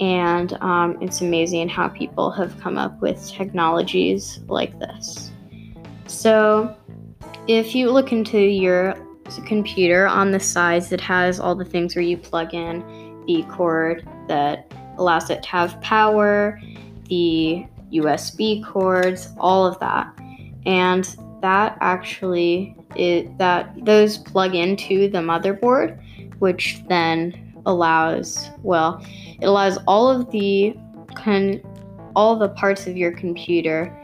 And 0.00 0.54
um, 0.54 0.98
it's 1.00 1.20
amazing 1.20 1.68
how 1.68 1.88
people 1.88 2.30
have 2.32 2.58
come 2.60 2.78
up 2.78 3.00
with 3.00 3.30
technologies 3.30 4.40
like 4.48 4.76
this. 4.80 5.30
So, 6.06 6.74
if 7.46 7.74
you 7.74 7.90
look 7.90 8.10
into 8.10 8.38
your 8.38 8.96
computer 9.46 10.06
on 10.06 10.30
the 10.30 10.40
sides, 10.40 10.88
that 10.90 11.00
has 11.00 11.40
all 11.40 11.54
the 11.54 11.64
things 11.64 11.94
where 11.94 12.04
you 12.04 12.16
plug 12.16 12.54
in 12.54 12.80
the 13.26 13.42
cord 13.50 14.06
that 14.28 14.72
allows 14.98 15.30
it 15.30 15.42
to 15.42 15.48
have 15.48 15.80
power, 15.80 16.60
the 17.08 17.66
USB 17.92 18.64
cords, 18.64 19.28
all 19.38 19.66
of 19.66 19.78
that. 19.80 20.12
And 20.66 21.04
that 21.42 21.76
actually 21.80 22.74
it 22.96 23.36
that 23.38 23.72
those 23.84 24.18
plug 24.18 24.54
into 24.54 25.08
the 25.08 25.18
motherboard, 25.18 26.00
which 26.38 26.82
then 26.88 27.60
allows 27.66 28.50
well, 28.62 29.04
it 29.40 29.44
allows 29.44 29.78
all 29.86 30.08
of 30.08 30.30
the 30.30 30.76
con, 31.14 31.60
all 32.16 32.36
the 32.36 32.48
parts 32.50 32.86
of 32.86 32.96
your 32.96 33.12
computer 33.12 33.94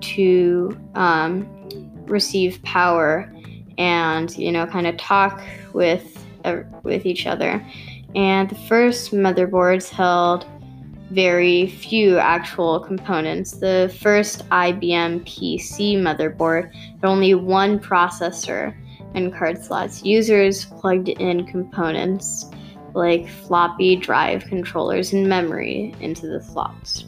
to 0.00 0.78
um, 0.94 1.46
receive 2.06 2.62
power 2.62 3.32
and 3.78 4.36
you 4.36 4.52
know 4.52 4.66
kind 4.66 4.86
of 4.86 4.96
talk 4.96 5.40
with 5.72 6.24
uh, 6.44 6.62
with 6.82 7.06
each 7.06 7.26
other. 7.26 7.64
And 8.14 8.48
the 8.48 8.54
first 8.54 9.12
motherboards 9.12 9.88
held 9.88 10.46
very 11.10 11.68
few 11.68 12.18
actual 12.18 12.80
components. 12.80 13.52
The 13.52 13.94
first 14.00 14.48
IBM 14.50 15.22
PC 15.22 15.96
motherboard 15.96 16.74
had 16.74 17.04
only 17.04 17.34
one 17.34 17.78
processor 17.78 18.74
and 19.14 19.32
card 19.32 19.62
slots. 19.62 20.04
Users 20.04 20.66
plugged 20.66 21.08
in 21.08 21.46
components 21.46 22.50
like 22.94 23.28
floppy 23.28 23.96
drive 23.96 24.44
controllers 24.44 25.12
and 25.12 25.28
memory 25.28 25.94
into 26.00 26.26
the 26.26 26.42
slots. 26.42 27.04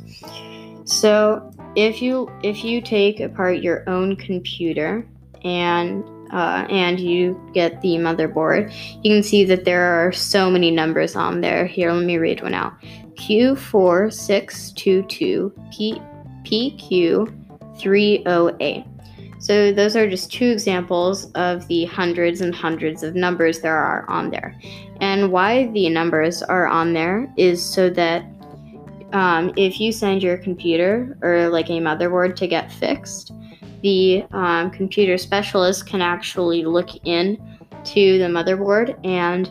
So 0.84 1.52
if 1.76 2.02
you 2.02 2.30
if 2.42 2.64
you 2.64 2.80
take 2.80 3.20
apart 3.20 3.62
your 3.62 3.88
own 3.88 4.16
computer 4.16 5.06
and 5.44 6.04
uh, 6.32 6.66
and 6.70 7.00
you 7.00 7.40
get 7.52 7.80
the 7.80 7.96
motherboard, 7.96 8.72
you 9.02 9.14
can 9.14 9.22
see 9.22 9.44
that 9.44 9.64
there 9.64 9.82
are 9.82 10.12
so 10.12 10.50
many 10.50 10.70
numbers 10.70 11.16
on 11.16 11.40
there. 11.40 11.64
Here, 11.66 11.90
let 11.92 12.04
me 12.04 12.18
read 12.18 12.42
one 12.42 12.52
out. 12.54 12.74
Q4622 13.14 15.52
PQ30A. 16.44 18.86
So 19.40 19.72
those 19.72 19.96
are 19.96 20.08
just 20.08 20.30
two 20.30 20.50
examples 20.50 21.32
of 21.32 21.66
the 21.68 21.86
hundreds 21.86 22.42
and 22.42 22.54
hundreds 22.54 23.02
of 23.02 23.14
numbers 23.14 23.60
there 23.60 23.76
are 23.76 24.08
on 24.10 24.30
there. 24.30 24.54
And 25.00 25.32
why 25.32 25.68
the 25.68 25.88
numbers 25.88 26.42
are 26.42 26.66
on 26.66 26.92
there 26.92 27.32
is 27.38 27.64
so 27.64 27.88
that 27.90 28.24
um, 29.12 29.52
if 29.56 29.80
you 29.80 29.92
send 29.92 30.22
your 30.22 30.36
computer 30.36 31.16
or 31.22 31.48
like 31.48 31.70
a 31.70 31.80
motherboard 31.80 32.36
to 32.36 32.46
get 32.46 32.70
fixed, 32.70 33.32
the 33.82 34.24
um, 34.32 34.70
computer 34.70 35.18
specialist 35.18 35.86
can 35.86 36.02
actually 36.02 36.64
look 36.64 36.90
in 37.04 37.36
to 37.84 38.18
the 38.18 38.24
motherboard 38.24 38.98
and 39.06 39.50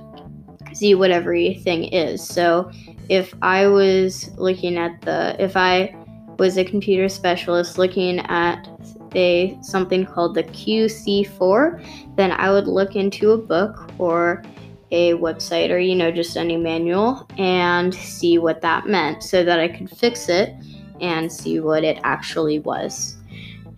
see 0.75 0.95
what 0.95 1.11
everything 1.11 1.85
is. 1.85 2.25
So 2.25 2.71
if 3.09 3.33
I 3.41 3.67
was 3.67 4.31
looking 4.37 4.77
at 4.77 5.01
the, 5.01 5.35
if 5.39 5.57
I 5.57 5.95
was 6.37 6.57
a 6.57 6.63
computer 6.63 7.09
specialist 7.09 7.77
looking 7.77 8.19
at 8.19 8.67
a 9.15 9.57
something 9.61 10.05
called 10.05 10.35
the 10.35 10.43
QC4, 10.43 12.15
then 12.15 12.31
I 12.31 12.51
would 12.51 12.67
look 12.67 12.95
into 12.95 13.31
a 13.31 13.37
book 13.37 13.91
or 13.97 14.43
a 14.91 15.13
website 15.13 15.69
or 15.69 15.77
you 15.77 15.95
know 15.95 16.11
just 16.11 16.35
any 16.35 16.57
manual 16.57 17.27
and 17.37 17.93
see 17.93 18.39
what 18.39 18.61
that 18.61 18.87
meant 18.87 19.21
so 19.21 19.43
that 19.43 19.59
I 19.59 19.67
could 19.67 19.89
fix 19.89 20.29
it 20.29 20.55
and 20.99 21.31
see 21.31 21.59
what 21.59 21.83
it 21.83 21.99
actually 22.03 22.59
was. 22.59 23.18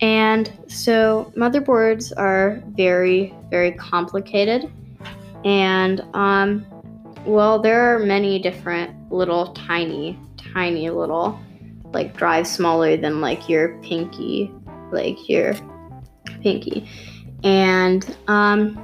And 0.02 0.52
so 0.66 1.32
motherboards 1.36 2.12
are 2.16 2.62
very 2.70 3.34
very 3.50 3.72
complicated 3.72 4.70
and 5.44 6.00
um 6.14 6.66
well, 7.24 7.60
there 7.60 7.94
are 7.94 8.00
many 8.00 8.38
different 8.40 9.12
little 9.12 9.52
tiny, 9.52 10.18
tiny 10.36 10.90
little 10.90 11.38
like 11.92 12.16
drives 12.16 12.50
smaller 12.50 12.96
than 12.96 13.20
like 13.20 13.48
your 13.48 13.78
pinky, 13.82 14.50
like 14.90 15.28
your 15.28 15.54
pinky. 16.40 16.88
And 17.44 18.16
um, 18.28 18.78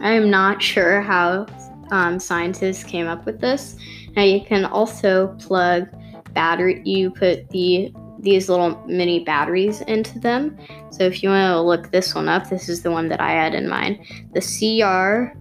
I 0.00 0.12
am 0.12 0.30
not 0.30 0.62
sure 0.62 1.00
how 1.00 1.46
um, 1.90 2.20
scientists 2.20 2.84
came 2.84 3.06
up 3.06 3.24
with 3.26 3.40
this. 3.40 3.76
Now 4.14 4.22
you 4.22 4.44
can 4.44 4.64
also 4.64 5.28
plug 5.40 5.88
battery. 6.32 6.82
You 6.84 7.10
put 7.10 7.48
the 7.50 7.92
these 8.22 8.48
little 8.48 8.82
mini 8.86 9.24
batteries 9.24 9.80
into 9.82 10.18
them. 10.18 10.56
So 10.90 11.04
if 11.04 11.22
you 11.22 11.30
want 11.30 11.52
to 11.52 11.60
look 11.60 11.90
this 11.90 12.14
one 12.14 12.28
up, 12.28 12.48
this 12.48 12.68
is 12.68 12.82
the 12.82 12.90
one 12.90 13.08
that 13.08 13.20
I 13.20 13.32
had 13.32 13.54
in 13.54 13.68
mind. 13.68 13.98
The 14.32 14.40
CR 14.40 15.36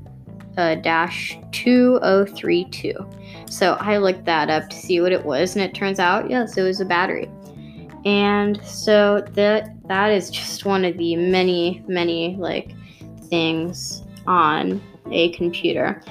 uh, 0.58 0.76
dash 0.76 1.38
2032. 1.52 2.94
So 3.50 3.74
I 3.80 3.98
looked 3.98 4.26
that 4.26 4.50
up 4.50 4.70
to 4.70 4.76
see 4.76 5.02
what 5.02 5.12
it 5.12 5.26
was, 5.26 5.56
and 5.56 5.64
it 5.64 5.74
turns 5.74 6.00
out, 6.00 6.30
yes, 6.30 6.58
it 6.58 6.64
was 6.64 6.82
a 6.82 6.86
battery. 6.86 7.30
And 8.06 8.64
so 8.64 9.26
that 9.34 9.76
that 9.88 10.12
is 10.12 10.30
just 10.30 10.66
one 10.66 10.86
of 10.86 10.98
the 10.98 11.16
many, 11.16 11.84
many 11.88 12.36
like 12.38 12.74
things 13.30 14.04
on 14.26 14.82
a 15.12 15.32
computer. 15.32 16.02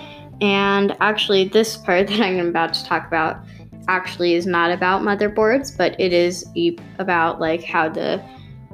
And 0.40 0.96
actually, 1.00 1.48
this 1.48 1.76
part 1.76 2.07
that 2.09 2.20
I'm 2.20 2.46
about 2.46 2.74
to 2.74 2.85
talk 2.85 3.07
about 3.07 3.44
actually 3.88 4.35
is 4.35 4.46
not 4.46 4.70
about 4.70 5.03
motherboards, 5.03 5.77
but 5.77 5.98
it 5.98 6.12
is 6.12 6.46
about 6.98 7.40
like 7.40 7.64
how 7.64 7.88
the 7.88 8.22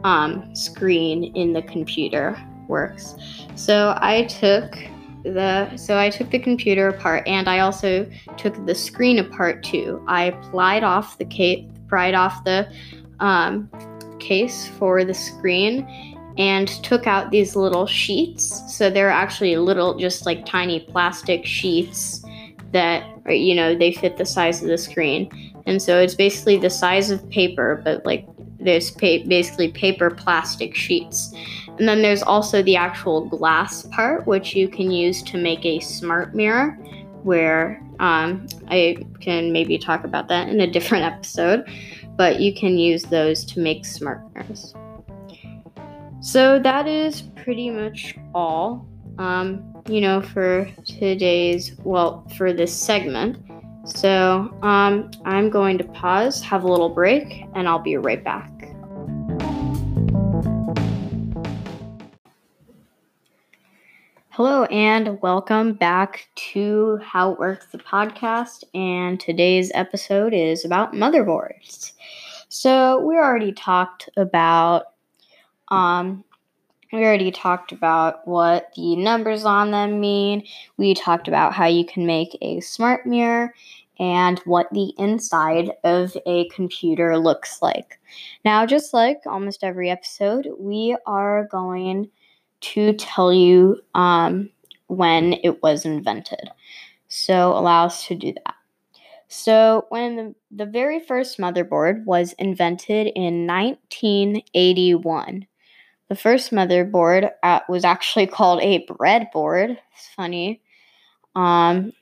um, 0.02 0.54
screen 0.54 1.24
in 1.36 1.52
the 1.52 1.62
computer 1.62 2.36
works. 2.68 3.14
So 3.54 3.96
I 4.00 4.24
took 4.24 4.76
the 5.22 5.74
so 5.76 5.98
I 5.98 6.10
took 6.10 6.30
the 6.30 6.38
computer 6.38 6.88
apart 6.88 7.26
and 7.26 7.48
I 7.48 7.60
also 7.60 8.06
took 8.36 8.66
the 8.66 8.74
screen 8.74 9.18
apart 9.18 9.62
too. 9.62 10.04
I 10.06 10.32
pried 10.50 10.84
off 10.84 11.16
the 11.16 11.24
case, 11.24 11.66
pried 11.88 12.14
off 12.14 12.44
the 12.44 12.70
um, 13.20 13.70
case 14.18 14.68
for 14.78 15.04
the 15.04 15.14
screen 15.14 15.86
and 16.36 16.68
took 16.82 17.06
out 17.06 17.30
these 17.30 17.54
little 17.54 17.86
sheets. 17.86 18.62
So 18.76 18.90
they're 18.90 19.10
actually 19.10 19.56
little, 19.56 19.96
just 19.96 20.26
like 20.26 20.44
tiny 20.44 20.80
plastic 20.80 21.46
sheets 21.46 22.23
that 22.74 23.06
are, 23.24 23.32
you 23.32 23.54
know 23.54 23.74
they 23.74 23.92
fit 23.92 24.18
the 24.18 24.26
size 24.26 24.60
of 24.60 24.68
the 24.68 24.76
screen. 24.76 25.30
And 25.66 25.80
so 25.80 25.98
it's 25.98 26.14
basically 26.14 26.58
the 26.58 26.68
size 26.68 27.10
of 27.10 27.26
paper, 27.30 27.80
but 27.82 28.04
like 28.04 28.26
there's 28.60 28.90
pa- 28.90 29.24
basically 29.26 29.68
paper 29.72 30.10
plastic 30.10 30.74
sheets. 30.74 31.32
And 31.78 31.88
then 31.88 32.02
there's 32.02 32.22
also 32.22 32.62
the 32.62 32.76
actual 32.76 33.26
glass 33.26 33.82
part, 33.86 34.26
which 34.26 34.54
you 34.54 34.68
can 34.68 34.90
use 34.90 35.22
to 35.24 35.38
make 35.38 35.64
a 35.64 35.80
smart 35.80 36.34
mirror, 36.34 36.72
where 37.22 37.82
um, 38.00 38.46
I 38.68 38.98
can 39.20 39.52
maybe 39.52 39.78
talk 39.78 40.04
about 40.04 40.28
that 40.28 40.48
in 40.48 40.60
a 40.60 40.70
different 40.70 41.04
episode, 41.12 41.64
but 42.16 42.40
you 42.40 42.54
can 42.54 42.76
use 42.76 43.04
those 43.04 43.44
to 43.46 43.60
make 43.60 43.84
smart 43.84 44.20
mirrors. 44.34 44.74
So 46.20 46.58
that 46.58 46.86
is 46.88 47.22
pretty 47.22 47.70
much 47.70 48.16
all, 48.34 48.86
um, 49.18 49.73
you 49.88 50.00
know, 50.00 50.22
for 50.22 50.66
today's, 50.86 51.76
well, 51.84 52.26
for 52.36 52.54
this 52.54 52.74
segment. 52.74 53.38
So 53.84 54.56
um, 54.62 55.10
I'm 55.26 55.50
going 55.50 55.76
to 55.76 55.84
pause, 55.84 56.40
have 56.42 56.64
a 56.64 56.68
little 56.68 56.88
break, 56.88 57.44
and 57.54 57.68
I'll 57.68 57.78
be 57.78 57.98
right 57.98 58.24
back. 58.24 58.50
Hello, 64.30 64.64
and 64.64 65.20
welcome 65.20 65.74
back 65.74 66.28
to 66.52 66.98
How 67.04 67.32
It 67.32 67.38
Works, 67.38 67.66
the 67.66 67.78
podcast. 67.78 68.64
And 68.74 69.20
today's 69.20 69.70
episode 69.74 70.32
is 70.32 70.64
about 70.64 70.94
motherboards. 70.94 71.92
So, 72.48 73.00
we 73.00 73.16
already 73.16 73.52
talked 73.52 74.08
about, 74.16 74.86
um, 75.68 76.24
we 76.94 77.04
already 77.04 77.30
talked 77.30 77.72
about 77.72 78.26
what 78.26 78.70
the 78.76 78.96
numbers 78.96 79.44
on 79.44 79.70
them 79.70 80.00
mean. 80.00 80.44
We 80.76 80.94
talked 80.94 81.28
about 81.28 81.52
how 81.52 81.66
you 81.66 81.84
can 81.84 82.06
make 82.06 82.36
a 82.40 82.60
smart 82.60 83.06
mirror 83.06 83.54
and 83.98 84.38
what 84.40 84.68
the 84.72 84.92
inside 84.98 85.72
of 85.84 86.16
a 86.26 86.48
computer 86.48 87.16
looks 87.18 87.62
like. 87.62 87.98
Now, 88.44 88.66
just 88.66 88.92
like 88.92 89.20
almost 89.26 89.62
every 89.62 89.90
episode, 89.90 90.48
we 90.58 90.96
are 91.06 91.46
going 91.50 92.10
to 92.60 92.92
tell 92.94 93.32
you 93.32 93.80
um, 93.94 94.50
when 94.86 95.34
it 95.44 95.62
was 95.62 95.84
invented. 95.84 96.50
So 97.08 97.52
allow 97.52 97.86
us 97.86 98.06
to 98.06 98.14
do 98.14 98.32
that. 98.32 98.54
So 99.28 99.86
when 99.88 100.16
the, 100.16 100.34
the 100.50 100.66
very 100.66 101.00
first 101.00 101.38
motherboard 101.38 102.04
was 102.04 102.32
invented 102.34 103.08
in 103.14 103.46
1981, 103.46 105.46
the 106.08 106.14
first 106.14 106.52
motherboard 106.52 107.30
uh, 107.42 107.60
was 107.68 107.84
actually 107.84 108.26
called 108.26 108.60
a 108.62 108.84
breadboard. 108.86 109.78
It's 109.94 110.08
funny. 110.14 110.60
Um, 111.34 111.92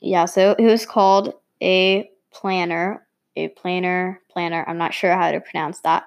yeah, 0.00 0.26
so 0.26 0.54
it 0.58 0.64
was 0.64 0.86
called 0.86 1.34
a 1.60 2.10
planner, 2.32 3.06
a 3.36 3.48
planar, 3.50 4.18
planner. 4.30 4.64
I'm 4.66 4.78
not 4.78 4.94
sure 4.94 5.14
how 5.14 5.32
to 5.32 5.40
pronounce 5.40 5.80
that. 5.80 6.04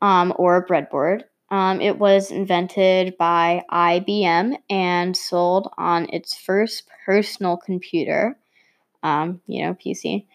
Um, 0.00 0.32
or 0.36 0.56
a 0.56 0.66
breadboard. 0.66 1.22
Um, 1.50 1.80
it 1.80 1.98
was 1.98 2.30
invented 2.30 3.16
by 3.18 3.62
IBM 3.70 4.56
and 4.70 5.16
sold 5.16 5.68
on 5.76 6.08
its 6.10 6.34
first 6.34 6.84
personal 7.04 7.58
computer, 7.58 8.38
um, 9.02 9.40
you 9.46 9.62
know, 9.62 9.74
PC, 9.74 10.26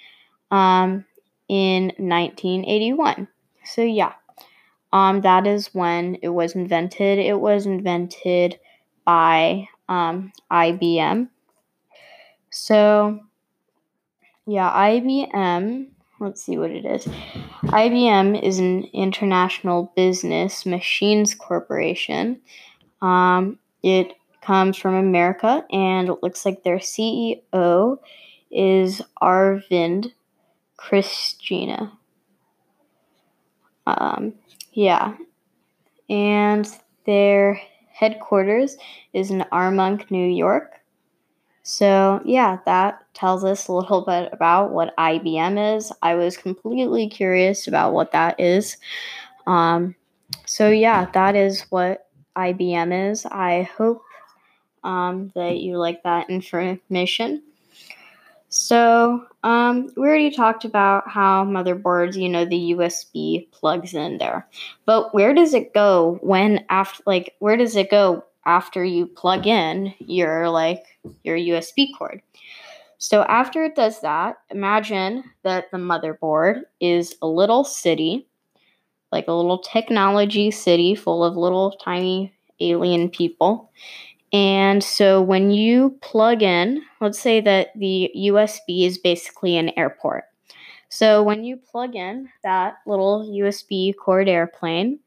um, 0.52 1.06
in 1.50 1.92
1981. 1.98 3.28
So, 3.66 3.82
yeah, 3.82 4.14
um, 4.94 5.22
that 5.22 5.48
is 5.48 5.74
when 5.74 6.16
it 6.22 6.30
was 6.30 6.56
invented. 6.56 7.20
It 7.20 7.40
was 7.40 7.66
invented 7.66 8.60
by 9.06 9.68
um, 9.90 10.32
IBM. 10.52 11.30
So, 12.50 13.20
yeah, 14.46 14.72
IBM 14.72 15.88
let's 16.20 16.44
see 16.44 16.58
what 16.58 16.72
it 16.72 16.86
is. 16.86 17.06
IBM 17.66 18.42
is 18.42 18.60
an 18.60 18.86
international 18.94 19.92
business 19.96 20.66
machines 20.66 21.36
corporation. 21.36 22.42
Um, 23.02 23.60
it 23.84 24.14
comes 24.42 24.78
from 24.78 24.96
America, 24.96 25.66
and 25.72 26.10
it 26.10 26.24
looks 26.24 26.46
like 26.46 26.64
their 26.64 26.78
CEO 26.78 27.98
is 28.50 29.02
Arvind 29.22 30.14
Krishna. 30.78 31.94
Um, 33.86 34.34
yeah, 34.78 35.16
and 36.08 36.70
their 37.08 37.60
headquarters 37.92 38.78
is 39.12 39.32
in 39.32 39.44
Armonk, 39.52 40.12
New 40.12 40.30
York. 40.30 40.74
So, 41.64 42.22
yeah, 42.24 42.60
that 42.68 43.04
tells 43.16 43.44
us 43.44 43.68
a 43.68 43.74
little 43.74 44.06
bit 44.06 44.30
about 44.32 44.72
what 44.72 44.96
IBM 44.96 45.78
is. 45.78 45.92
I 46.04 46.14
was 46.14 46.38
completely 46.38 47.10
curious 47.10 47.68
about 47.68 47.94
what 47.94 48.12
that 48.12 48.40
is. 48.40 48.78
Um, 49.48 49.96
so, 50.46 50.70
yeah, 50.70 51.10
that 51.12 51.36
is 51.36 51.66
what 51.72 52.08
IBM 52.36 53.10
is. 53.12 53.26
I 53.26 53.64
hope 53.76 54.04
um, 54.84 55.32
that 55.34 55.58
you 55.58 55.80
like 55.80 56.04
that 56.04 56.30
information. 56.30 57.42
So, 58.50 59.26
um, 59.44 59.92
we 59.98 60.08
already 60.08 60.32
talked 60.32 60.64
about 60.64 61.10
how 61.10 61.44
motherboards, 61.44 62.16
you 62.16 62.30
know, 62.30 62.46
the 62.46 62.56
USB 62.74 63.50
plugs 63.52 63.94
in 63.94 64.18
there. 64.20 64.48
But 64.86 65.14
where 65.14 65.34
does 65.34 65.54
it 65.54 65.74
go 65.74 66.18
when 66.22 66.66
after, 66.70 67.04
like, 67.06 67.36
where 67.40 67.58
does 67.58 67.76
it 67.76 67.92
go 67.92 68.24
after 68.46 68.84
you 68.84 69.06
plug 69.06 69.46
in 69.46 69.94
your 70.00 70.50
like 70.50 70.82
your 71.24 71.36
USB 71.36 71.94
cord. 71.98 72.22
So 73.00 73.24
after 73.24 73.64
it 73.66 73.76
does 73.76 74.02
that, 74.02 74.38
imagine 74.50 75.24
that 75.44 75.66
the 75.72 75.78
motherboard 75.78 76.62
is 76.82 77.16
a 77.22 77.28
little 77.28 77.64
city, 77.66 78.28
like 79.12 79.28
a 79.28 79.34
little 79.34 79.60
technology 79.60 80.52
city 80.52 80.96
full 80.96 81.24
of 81.24 81.36
little 81.38 81.72
tiny 81.84 82.34
alien 82.60 83.10
people. 83.10 83.72
And 84.34 84.84
so 84.84 85.22
when 85.22 85.52
you 85.52 85.98
plug 86.02 86.42
in, 86.44 86.82
let's 87.00 87.20
say 87.20 87.40
that 87.42 87.70
the 87.76 88.12
USB 88.16 88.86
is 88.86 88.98
basically 88.98 89.58
an 89.58 89.72
airport. 89.78 90.26
So 90.90 91.24
when 91.24 91.44
you 91.44 91.58
plug 91.58 91.96
in 91.96 92.30
that 92.44 92.78
little 92.86 93.26
USB 93.30 93.96
cord 93.96 94.28
airplane, 94.28 95.00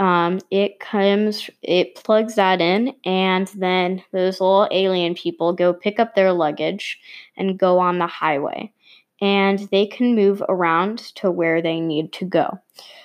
um, 0.00 0.40
it 0.50 0.80
comes, 0.80 1.48
it 1.62 1.94
plugs 1.94 2.34
that 2.34 2.60
in, 2.60 2.94
and 3.04 3.46
then 3.48 4.02
those 4.12 4.40
little 4.40 4.68
alien 4.72 5.14
people 5.14 5.52
go 5.52 5.72
pick 5.72 6.00
up 6.00 6.14
their 6.14 6.32
luggage 6.32 6.98
and 7.36 7.58
go 7.58 7.78
on 7.78 7.98
the 7.98 8.06
highway. 8.06 8.72
And 9.20 9.60
they 9.70 9.86
can 9.86 10.16
move 10.16 10.42
around 10.48 10.98
to 11.16 11.30
where 11.30 11.62
they 11.62 11.78
need 11.78 12.12
to 12.14 12.24
go. 12.24 12.58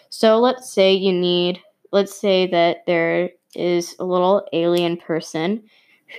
So 0.10 0.40
let's 0.40 0.74
say 0.74 0.94
you 0.94 1.14
need, 1.14 1.62
let's 1.92 2.20
say 2.20 2.48
that 2.48 2.86
there 2.88 3.30
is 3.56 3.96
a 4.00 4.06
little 4.06 4.48
alien 4.54 4.98
person 4.98 5.64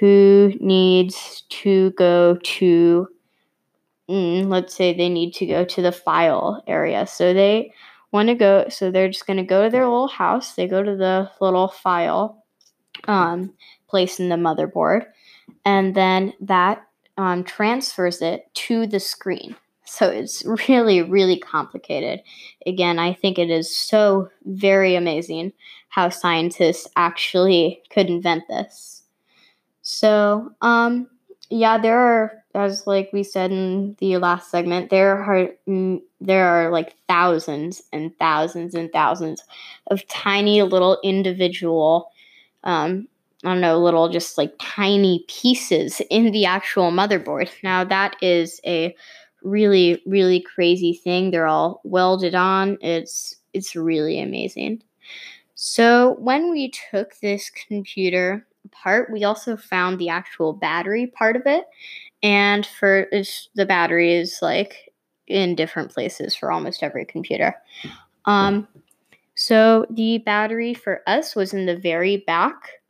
who 0.00 0.52
needs 0.60 1.44
to 1.48 1.90
go 1.92 2.38
to, 2.42 3.08
mm, 4.08 4.46
let's 4.48 4.74
say 4.74 4.94
they 4.94 5.08
need 5.08 5.32
to 5.34 5.46
go 5.46 5.64
to 5.64 5.82
the 5.82 5.92
file 5.92 6.62
area. 6.66 7.06
So 7.06 7.32
they 7.32 7.72
want 8.12 8.28
to 8.28 8.34
go, 8.34 8.66
so 8.68 8.90
they're 8.90 9.08
just 9.08 9.26
going 9.26 9.38
to 9.38 9.42
go 9.42 9.64
to 9.64 9.70
their 9.70 9.84
little 9.84 10.08
house. 10.08 10.54
They 10.54 10.66
go 10.66 10.82
to 10.82 10.96
the 10.96 11.30
little 11.40 11.68
file 11.68 12.44
um, 13.06 13.54
place 13.88 14.20
in 14.20 14.28
the 14.28 14.36
motherboard, 14.36 15.06
and 15.64 15.94
then 15.94 16.34
that 16.40 16.82
um, 17.16 17.44
transfers 17.44 18.22
it 18.22 18.52
to 18.54 18.86
the 18.86 19.00
screen. 19.00 19.56
So 19.88 20.08
it's 20.10 20.44
really, 20.68 21.02
really 21.02 21.38
complicated. 21.38 22.22
Again, 22.66 22.98
I 22.98 23.12
think 23.14 23.38
it 23.38 23.50
is 23.50 23.74
so 23.74 24.28
very 24.44 24.94
amazing 24.94 25.52
how 25.88 26.10
scientists 26.10 26.88
actually 26.96 27.82
could 27.90 28.08
invent 28.08 28.44
this. 28.48 29.02
So, 29.82 30.52
um, 30.62 31.08
yeah, 31.50 31.78
there 31.78 31.98
are, 31.98 32.44
as 32.54 32.86
like 32.86 33.10
we 33.12 33.22
said 33.22 33.52
in 33.52 33.96
the 34.00 34.18
last 34.18 34.50
segment, 34.50 34.90
there 34.90 35.18
are 35.22 35.48
mm, 35.68 36.02
there 36.20 36.46
are 36.48 36.70
like 36.70 36.96
thousands 37.08 37.82
and 37.92 38.16
thousands 38.18 38.74
and 38.74 38.92
thousands 38.92 39.44
of 39.88 40.06
tiny 40.08 40.62
little 40.62 40.98
individual, 41.04 42.10
um, 42.64 43.08
I 43.44 43.50
don't 43.50 43.60
know, 43.60 43.78
little 43.78 44.08
just 44.08 44.36
like 44.36 44.52
tiny 44.60 45.24
pieces 45.28 46.02
in 46.10 46.32
the 46.32 46.44
actual 46.46 46.90
motherboard. 46.90 47.48
Now 47.62 47.84
that 47.84 48.16
is 48.20 48.60
a 48.66 48.94
really 49.42 50.02
really 50.06 50.40
crazy 50.40 50.92
thing. 50.92 51.30
They're 51.30 51.46
all 51.46 51.80
welded 51.84 52.34
on. 52.34 52.78
It's 52.80 53.36
it's 53.52 53.74
really 53.76 54.20
amazing. 54.20 54.82
So 55.54 56.16
when 56.18 56.50
we 56.50 56.72
took 56.90 57.18
this 57.20 57.50
computer 57.50 58.46
apart, 58.64 59.10
we 59.12 59.24
also 59.24 59.56
found 59.56 59.98
the 59.98 60.08
actual 60.08 60.52
battery 60.52 61.08
part 61.08 61.34
of 61.34 61.42
it. 61.46 61.64
And 62.22 62.66
for 62.66 63.08
the 63.54 63.66
battery 63.66 64.14
is 64.14 64.38
like 64.42 64.92
in 65.26 65.54
different 65.54 65.92
places 65.92 66.34
for 66.34 66.50
almost 66.50 66.82
every 66.82 67.04
computer. 67.04 67.54
Um, 68.24 68.68
so 69.34 69.86
the 69.90 70.18
battery 70.18 70.74
for 70.74 71.02
us 71.06 71.34
was 71.36 71.54
in 71.54 71.66
the 71.66 71.76
very 71.76 72.18
back 72.18 72.80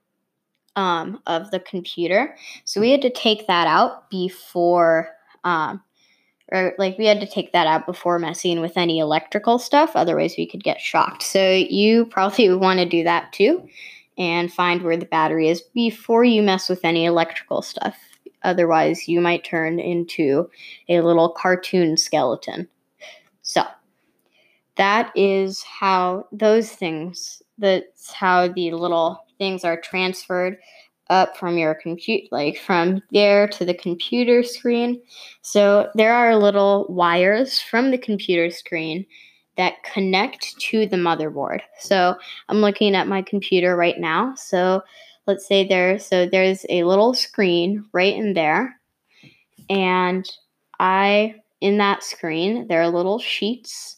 um, 0.77 1.21
of 1.27 1.51
the 1.51 1.61
computer. 1.61 2.37
So 2.65 2.81
we 2.81 2.91
had 2.91 3.03
to 3.03 3.11
take 3.11 3.47
that 3.47 3.67
out 3.67 4.09
before, 4.11 5.11
um, 5.45 5.83
or 6.51 6.75
like 6.79 6.97
we 6.99 7.07
had 7.07 7.21
to 7.21 7.27
take 7.27 7.53
that 7.53 7.67
out 7.67 7.87
before 7.87 8.19
messing 8.19 8.61
with 8.61 8.77
any 8.77 8.99
electrical 8.99 9.59
stuff. 9.59 9.93
Otherwise, 9.95 10.35
we 10.39 10.47
could 10.47 10.65
get 10.65 10.81
shocked. 10.81 11.23
So 11.23 11.53
you 11.53 12.07
probably 12.07 12.53
want 12.55 12.79
to 12.81 12.87
do 12.87 13.05
that 13.05 13.33
too 13.33 13.69
and 14.17 14.53
find 14.53 14.83
where 14.83 14.97
the 14.97 15.07
battery 15.07 15.49
is 15.49 15.63
before 15.75 16.25
you 16.25 16.43
mess 16.43 16.69
with 16.69 16.85
any 16.85 17.05
electrical 17.05 17.63
stuff. 17.63 17.97
Otherwise, 18.43 19.09
you 19.09 19.21
might 19.21 19.45
turn 19.45 19.79
into 19.79 20.51
a 20.89 21.01
little 21.01 21.31
cartoon 21.31 21.97
skeleton. 21.97 22.69
So, 23.43 23.63
that 24.77 25.11
is 25.17 25.63
how 25.63 26.27
those 26.31 26.71
things, 26.71 27.43
that's 27.59 28.13
how 28.13 28.49
the 28.49 28.73
little 28.73 29.25
things 29.39 29.65
are 29.65 29.81
transferred 29.81 30.59
up 31.11 31.37
from 31.37 31.57
your 31.57 31.75
compute 31.75 32.25
like 32.31 32.59
from 32.59 33.03
there 33.13 33.49
to 33.49 33.65
the 33.65 33.75
computer 33.75 34.43
screen. 34.43 35.01
So 35.43 35.91
there 35.95 36.15
are 36.15 36.37
little 36.37 36.87
wires 36.89 37.61
from 37.61 37.91
the 37.91 37.99
computer 37.99 38.51
screen 38.51 39.07
that 39.57 39.83
connect 39.83 40.59
to 40.61 40.87
the 40.87 40.97
motherboard. 40.97 41.61
So 41.81 42.15
I'm 42.49 42.59
looking 42.59 42.95
at 42.95 43.09
my 43.09 43.23
computer 43.23 43.77
right 43.77 43.99
now. 43.99 44.35
So 44.37 44.83
let's 45.27 45.47
say 45.47 45.67
there, 45.67 45.99
so 45.99 46.27
there's 46.27 46.65
a 46.71 46.85
little 46.85 47.13
screen 47.13 47.85
right 47.93 48.15
in 48.15 48.33
there, 48.33 48.81
and 49.69 50.27
I, 50.81 51.35
in 51.61 51.77
that 51.79 52.03
screen, 52.03 52.67
there 52.69 52.81
are 52.81 52.89
little 52.89 53.19
sheets 53.19 53.98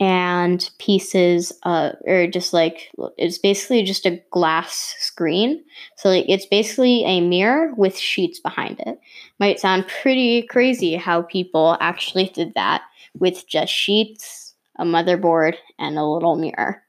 and 0.00 0.70
pieces 0.78 1.52
uh, 1.64 1.92
or 2.06 2.26
just 2.26 2.52
like 2.52 2.90
it's 3.16 3.38
basically 3.38 3.82
just 3.82 4.06
a 4.06 4.22
glass 4.30 4.94
screen. 4.98 5.64
So 5.96 6.08
like 6.08 6.26
it's 6.28 6.46
basically 6.46 7.04
a 7.04 7.20
mirror 7.20 7.72
with 7.76 7.96
sheets 7.96 8.38
behind 8.38 8.80
it. 8.80 8.98
Might 9.40 9.58
sound 9.58 9.88
pretty 9.88 10.42
crazy 10.42 10.94
how 10.94 11.22
people 11.22 11.76
actually 11.80 12.28
did 12.28 12.54
that 12.54 12.82
with 13.18 13.46
just 13.48 13.72
sheets 13.72 14.54
a 14.78 14.84
motherboard 14.84 15.56
and 15.78 15.98
a 15.98 16.04
little 16.04 16.36
mirror. 16.36 16.82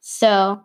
So 0.00 0.64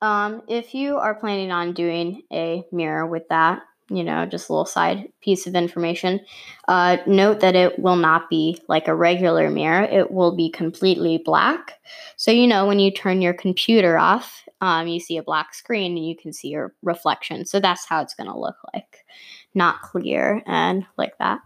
um, 0.00 0.42
if 0.48 0.74
you 0.74 0.96
are 0.96 1.14
planning 1.14 1.50
on 1.50 1.74
doing 1.74 2.22
a 2.32 2.64
mirror 2.72 3.06
with 3.06 3.28
that 3.28 3.62
you 3.88 4.02
know, 4.02 4.26
just 4.26 4.48
a 4.48 4.52
little 4.52 4.66
side 4.66 5.08
piece 5.20 5.46
of 5.46 5.54
information. 5.54 6.20
Uh, 6.68 6.98
note 7.06 7.40
that 7.40 7.54
it 7.54 7.78
will 7.78 7.96
not 7.96 8.28
be 8.28 8.58
like 8.68 8.88
a 8.88 8.94
regular 8.94 9.50
mirror, 9.50 9.82
it 9.82 10.10
will 10.10 10.34
be 10.34 10.50
completely 10.50 11.18
black. 11.24 11.74
So, 12.16 12.30
you 12.30 12.46
know, 12.46 12.66
when 12.66 12.78
you 12.78 12.90
turn 12.90 13.22
your 13.22 13.34
computer 13.34 13.98
off, 13.98 14.42
um, 14.60 14.88
you 14.88 15.00
see 15.00 15.18
a 15.18 15.22
black 15.22 15.54
screen 15.54 15.96
and 15.96 16.06
you 16.06 16.16
can 16.16 16.32
see 16.32 16.48
your 16.48 16.74
reflection. 16.82 17.44
So, 17.44 17.60
that's 17.60 17.86
how 17.86 18.00
it's 18.02 18.14
going 18.14 18.30
to 18.30 18.38
look 18.38 18.56
like. 18.74 19.04
Not 19.54 19.82
clear 19.82 20.42
and 20.46 20.84
like 20.96 21.16
that. 21.18 21.40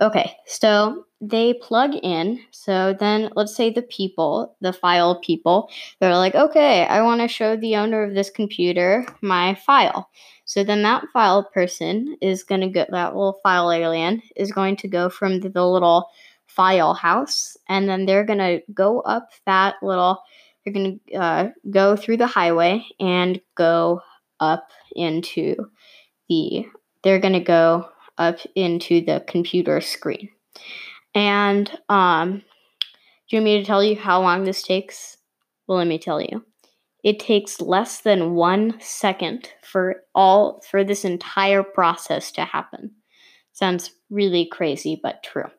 Okay, 0.00 0.34
so 0.46 1.04
they 1.20 1.52
plug 1.54 1.94
in. 2.02 2.40
So 2.50 2.94
then 2.98 3.30
let's 3.36 3.54
say 3.54 3.70
the 3.70 3.82
people, 3.82 4.56
the 4.62 4.72
file 4.72 5.20
people, 5.20 5.68
they're 6.00 6.16
like, 6.16 6.34
okay, 6.34 6.86
I 6.86 7.02
want 7.02 7.20
to 7.20 7.28
show 7.28 7.56
the 7.56 7.76
owner 7.76 8.02
of 8.02 8.14
this 8.14 8.30
computer 8.30 9.04
my 9.20 9.54
file. 9.54 10.08
So 10.46 10.64
then 10.64 10.82
that 10.82 11.04
file 11.12 11.44
person 11.44 12.16
is 12.22 12.42
going 12.42 12.62
to 12.62 12.68
go, 12.68 12.86
that 12.90 13.14
little 13.14 13.40
file 13.42 13.70
alien 13.70 14.22
is 14.36 14.52
going 14.52 14.76
to 14.76 14.88
go 14.88 15.10
from 15.10 15.40
the, 15.40 15.50
the 15.50 15.66
little 15.66 16.08
file 16.46 16.94
house 16.94 17.56
and 17.68 17.88
then 17.88 18.06
they're 18.06 18.24
going 18.24 18.38
to 18.38 18.62
go 18.72 19.00
up 19.00 19.28
that 19.44 19.76
little, 19.82 20.22
they're 20.64 20.72
going 20.72 20.98
to 21.08 21.14
uh, 21.14 21.50
go 21.70 21.94
through 21.94 22.16
the 22.16 22.26
highway 22.26 22.84
and 22.98 23.40
go 23.54 24.00
up 24.40 24.70
into 24.96 25.54
the, 26.30 26.66
they're 27.02 27.20
going 27.20 27.34
to 27.34 27.40
go 27.40 27.88
up 28.20 28.38
into 28.54 29.04
the 29.04 29.24
computer 29.26 29.80
screen. 29.80 30.28
And 31.14 31.70
um, 31.88 32.42
do 33.28 33.36
you 33.36 33.38
want 33.38 33.44
me 33.44 33.58
to 33.58 33.64
tell 33.64 33.82
you 33.82 33.96
how 33.96 34.20
long 34.20 34.44
this 34.44 34.62
takes? 34.62 35.16
Well, 35.66 35.78
let 35.78 35.86
me 35.86 35.98
tell 35.98 36.20
you. 36.20 36.44
It 37.02 37.18
takes 37.18 37.60
less 37.60 38.02
than 38.02 38.34
one 38.34 38.78
second 38.80 39.48
for 39.62 40.02
all 40.14 40.62
for 40.70 40.84
this 40.84 41.04
entire 41.04 41.62
process 41.62 42.30
to 42.32 42.44
happen. 42.44 42.90
Sounds 43.52 43.92
really 44.10 44.46
crazy, 44.46 45.00
but 45.02 45.22
true. 45.22 45.50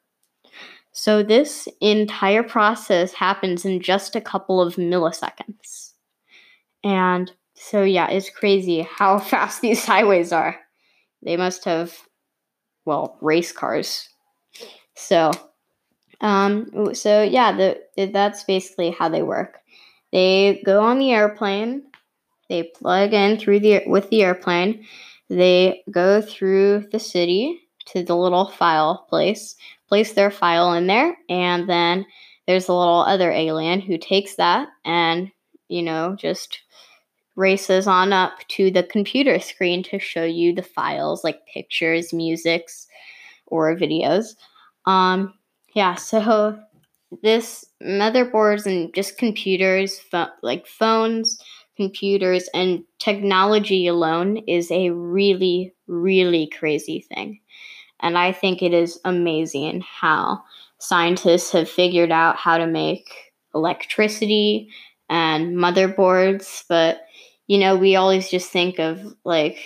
So 0.91 1.23
this 1.23 1.67
entire 1.79 2.43
process 2.43 3.13
happens 3.13 3.65
in 3.65 3.81
just 3.81 4.15
a 4.15 4.21
couple 4.21 4.61
of 4.61 4.75
milliseconds. 4.75 5.93
And 6.83 7.31
so 7.55 7.83
yeah, 7.83 8.09
it's 8.09 8.29
crazy 8.29 8.81
how 8.81 9.19
fast 9.31 9.61
these 9.61 9.85
highways 9.85 10.31
are. 10.31 10.57
They 11.23 11.37
must 11.37 11.65
have 11.65 11.97
well, 12.85 13.17
race 13.21 13.51
cars. 13.51 14.09
So 14.95 15.31
um 16.21 16.93
so 16.93 17.23
yeah, 17.23 17.51
the 17.51 18.07
that's 18.13 18.43
basically 18.43 18.91
how 18.91 19.09
they 19.09 19.23
work. 19.23 19.59
They 20.11 20.61
go 20.65 20.81
on 20.81 20.99
the 20.99 21.11
airplane. 21.11 21.83
They 22.49 22.63
plug 22.63 23.13
in 23.13 23.37
through 23.37 23.61
the 23.61 23.83
with 23.87 24.09
the 24.09 24.23
airplane. 24.23 24.85
They 25.29 25.83
go 25.89 26.21
through 26.21 26.87
the 26.91 26.99
city 26.99 27.61
to 27.87 28.03
the 28.03 28.15
little 28.15 28.49
file 28.49 29.05
place, 29.09 29.55
place 29.87 30.13
their 30.13 30.31
file 30.31 30.73
in 30.73 30.87
there, 30.87 31.17
and 31.29 31.69
then 31.69 32.05
there's 32.47 32.67
a 32.67 32.73
little 32.73 33.01
other 33.01 33.31
alien 33.31 33.79
who 33.79 33.97
takes 33.97 34.35
that 34.35 34.67
and 34.83 35.31
you 35.69 35.81
know 35.81 36.15
just 36.19 36.59
races 37.35 37.87
on 37.87 38.13
up 38.13 38.33
to 38.49 38.71
the 38.71 38.83
computer 38.83 39.39
screen 39.39 39.83
to 39.83 39.99
show 39.99 40.23
you 40.23 40.53
the 40.53 40.63
files 40.63 41.23
like 41.23 41.45
pictures, 41.51 42.13
musics, 42.13 42.87
or 43.47 43.75
videos. 43.75 44.35
Um, 44.85 45.33
yeah, 45.73 45.95
so 45.95 46.59
this 47.23 47.65
motherboards 47.83 48.65
and 48.65 48.93
just 48.93 49.17
computers, 49.17 49.99
fo- 49.99 50.29
like 50.41 50.67
phones, 50.67 51.39
computers, 51.77 52.49
and 52.53 52.83
technology 52.99 53.87
alone 53.87 54.37
is 54.47 54.71
a 54.71 54.89
really, 54.91 55.73
really 55.87 56.47
crazy 56.47 57.05
thing. 57.13 57.39
And 57.99 58.17
I 58.17 58.31
think 58.31 58.61
it 58.61 58.73
is 58.73 58.99
amazing 59.05 59.83
how 59.87 60.43
scientists 60.79 61.51
have 61.51 61.69
figured 61.69 62.11
out 62.11 62.35
how 62.37 62.57
to 62.57 62.65
make 62.65 63.07
electricity 63.53 64.69
and 65.09 65.55
motherboards, 65.55 66.63
but 66.67 67.01
you 67.47 67.57
know, 67.57 67.75
we 67.75 67.95
always 67.95 68.29
just 68.29 68.51
think 68.51 68.79
of 68.79 69.15
like 69.23 69.57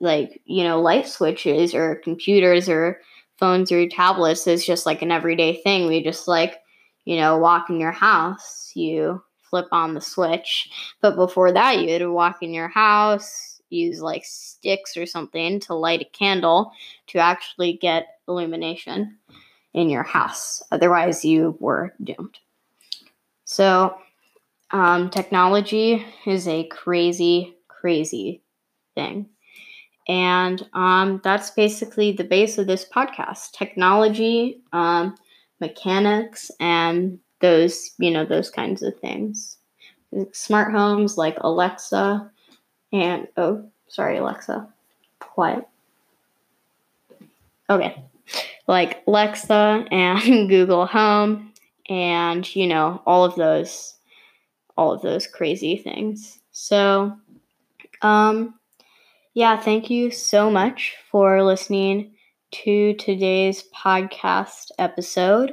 like, 0.00 0.40
you 0.44 0.62
know, 0.62 0.80
light 0.80 1.08
switches 1.08 1.74
or 1.74 1.96
computers 1.96 2.68
or 2.68 3.00
phones 3.36 3.72
or 3.72 3.88
tablets 3.88 4.46
as 4.46 4.64
just 4.64 4.86
like 4.86 5.02
an 5.02 5.10
everyday 5.10 5.60
thing. 5.62 5.86
We 5.86 6.02
just 6.02 6.28
like 6.28 6.60
you 7.08 7.16
know, 7.16 7.38
walk 7.38 7.70
in 7.70 7.80
your 7.80 7.90
house, 7.90 8.70
you 8.74 9.22
flip 9.48 9.66
on 9.72 9.94
the 9.94 10.00
switch. 10.00 10.68
But 11.00 11.16
before 11.16 11.52
that, 11.52 11.78
you 11.78 11.90
had 11.90 12.00
to 12.00 12.12
walk 12.12 12.42
in 12.42 12.52
your 12.52 12.68
house, 12.68 13.62
use 13.70 14.02
like 14.02 14.26
sticks 14.26 14.94
or 14.94 15.06
something 15.06 15.58
to 15.60 15.74
light 15.74 16.02
a 16.02 16.04
candle 16.04 16.70
to 17.06 17.18
actually 17.18 17.72
get 17.72 18.18
illumination 18.28 19.16
in 19.72 19.88
your 19.88 20.02
house. 20.02 20.62
Otherwise, 20.70 21.24
you 21.24 21.56
were 21.60 21.94
doomed. 22.04 22.38
So, 23.44 23.96
um, 24.70 25.10
technology 25.10 26.04
is 26.26 26.46
a 26.48 26.64
crazy, 26.64 27.56
crazy 27.68 28.42
thing. 28.94 29.26
And 30.08 30.66
um, 30.72 31.20
that's 31.22 31.50
basically 31.50 32.12
the 32.12 32.24
base 32.24 32.56
of 32.58 32.66
this 32.66 32.88
podcast. 32.88 33.52
Technology, 33.52 34.60
um, 34.72 35.14
mechanics 35.60 36.50
and 36.60 37.18
those 37.40 37.92
you 37.98 38.10
know 38.10 38.24
those 38.24 38.50
kinds 38.50 38.82
of 38.82 38.98
things 39.00 39.58
smart 40.32 40.72
homes 40.72 41.16
like 41.16 41.36
alexa 41.40 42.30
and 42.92 43.28
oh 43.36 43.64
sorry 43.88 44.18
alexa 44.18 44.68
quiet 45.18 45.66
okay 47.68 48.02
like 48.66 49.02
alexa 49.06 49.84
and 49.90 50.48
google 50.48 50.86
home 50.86 51.52
and 51.88 52.54
you 52.54 52.66
know 52.66 53.02
all 53.06 53.24
of 53.24 53.34
those 53.36 53.94
all 54.78 54.92
of 54.92 55.02
those 55.02 55.26
crazy 55.26 55.76
things 55.76 56.38
so 56.52 57.12
um 58.02 58.54
yeah 59.34 59.60
thank 59.60 59.90
you 59.90 60.10
so 60.10 60.50
much 60.50 60.94
for 61.10 61.42
listening 61.42 62.14
to 62.50 62.94
today's 62.94 63.64
podcast 63.74 64.70
episode 64.78 65.52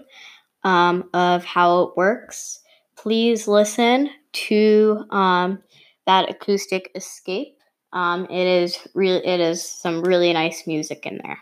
um, 0.66 1.10
of 1.14 1.46
how 1.46 1.84
it 1.84 1.98
works. 1.98 2.60
Please 2.98 3.48
listen 3.48 4.10
to 4.34 5.06
um, 5.12 5.62
that 6.08 6.30
acoustic 6.30 6.92
escape. 6.96 7.58
Um, 7.94 8.26
it 8.26 8.48
is 8.48 8.80
really, 8.94 9.26
It 9.26 9.40
is 9.40 9.64
some 9.64 10.02
really 10.02 10.34
nice 10.34 10.68
music 10.68 11.06
in 11.06 11.22
there. 11.24 11.40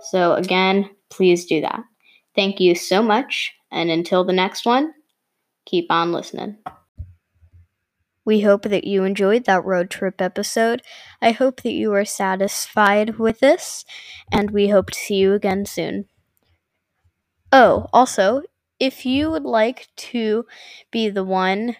So 0.00 0.34
again, 0.34 0.90
please 1.10 1.46
do 1.46 1.60
that. 1.60 1.80
Thank 2.34 2.60
you 2.60 2.74
so 2.74 3.02
much, 3.02 3.54
and 3.70 3.90
until 3.90 4.24
the 4.24 4.32
next 4.32 4.66
one, 4.66 4.92
keep 5.64 5.86
on 5.90 6.12
listening. 6.12 6.58
We 8.26 8.42
hope 8.42 8.64
that 8.64 8.84
you 8.84 9.04
enjoyed 9.04 9.44
that 9.46 9.64
road 9.64 9.88
trip 9.90 10.20
episode. 10.20 10.82
I 11.22 11.30
hope 11.30 11.62
that 11.62 11.72
you 11.72 11.94
are 11.94 12.04
satisfied 12.04 13.18
with 13.18 13.40
this, 13.40 13.86
and 14.30 14.50
we 14.50 14.68
hope 14.68 14.90
to 14.90 14.98
see 14.98 15.14
you 15.16 15.32
again 15.32 15.64
soon. 15.64 16.06
Oh, 17.52 17.86
also, 17.92 18.42
if 18.78 19.04
you 19.04 19.30
would 19.30 19.42
like 19.44 19.88
to 19.96 20.46
be 20.92 21.08
the 21.08 21.24
one 21.24 21.76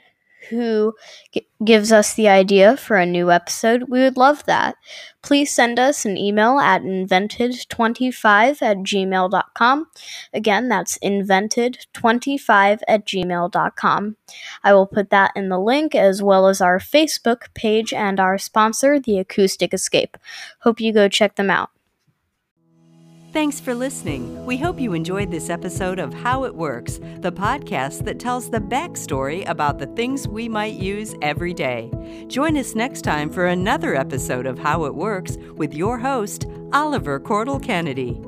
who 0.50 0.94
g- 1.32 1.46
gives 1.64 1.92
us 1.92 2.14
the 2.14 2.28
idea 2.28 2.76
for 2.76 2.96
a 2.96 3.06
new 3.06 3.30
episode, 3.30 3.84
we 3.88 4.00
would 4.00 4.16
love 4.16 4.44
that. 4.46 4.76
Please 5.22 5.54
send 5.54 5.78
us 5.78 6.04
an 6.04 6.16
email 6.16 6.58
at 6.58 6.82
invented25 6.82 8.62
at 8.62 8.76
gmail.com. 8.78 9.86
Again, 10.32 10.68
that's 10.68 10.98
invented25 10.98 12.80
at 12.86 13.06
gmail.com. 13.06 14.16
I 14.64 14.74
will 14.74 14.86
put 14.86 15.10
that 15.10 15.32
in 15.34 15.48
the 15.48 15.58
link 15.60 15.94
as 15.94 16.22
well 16.22 16.46
as 16.46 16.60
our 16.60 16.78
Facebook 16.78 17.52
page 17.54 17.92
and 17.92 18.20
our 18.20 18.38
sponsor, 18.38 19.00
The 19.00 19.18
Acoustic 19.18 19.74
Escape. 19.74 20.16
Hope 20.60 20.80
you 20.80 20.92
go 20.92 21.08
check 21.08 21.36
them 21.36 21.50
out. 21.50 21.70
Thanks 23.36 23.60
for 23.60 23.74
listening. 23.74 24.46
We 24.46 24.56
hope 24.56 24.80
you 24.80 24.94
enjoyed 24.94 25.30
this 25.30 25.50
episode 25.50 25.98
of 25.98 26.14
How 26.14 26.44
It 26.44 26.54
Works, 26.54 27.00
the 27.18 27.30
podcast 27.30 28.06
that 28.06 28.18
tells 28.18 28.48
the 28.48 28.60
backstory 28.60 29.46
about 29.46 29.78
the 29.78 29.88
things 29.88 30.26
we 30.26 30.48
might 30.48 30.72
use 30.72 31.14
every 31.20 31.52
day. 31.52 31.90
Join 32.28 32.56
us 32.56 32.74
next 32.74 33.02
time 33.02 33.28
for 33.28 33.44
another 33.44 33.94
episode 33.94 34.46
of 34.46 34.58
How 34.58 34.86
It 34.86 34.94
Works 34.94 35.36
with 35.56 35.74
your 35.74 35.98
host, 35.98 36.46
Oliver 36.72 37.20
Cordell 37.20 37.62
Kennedy. 37.62 38.18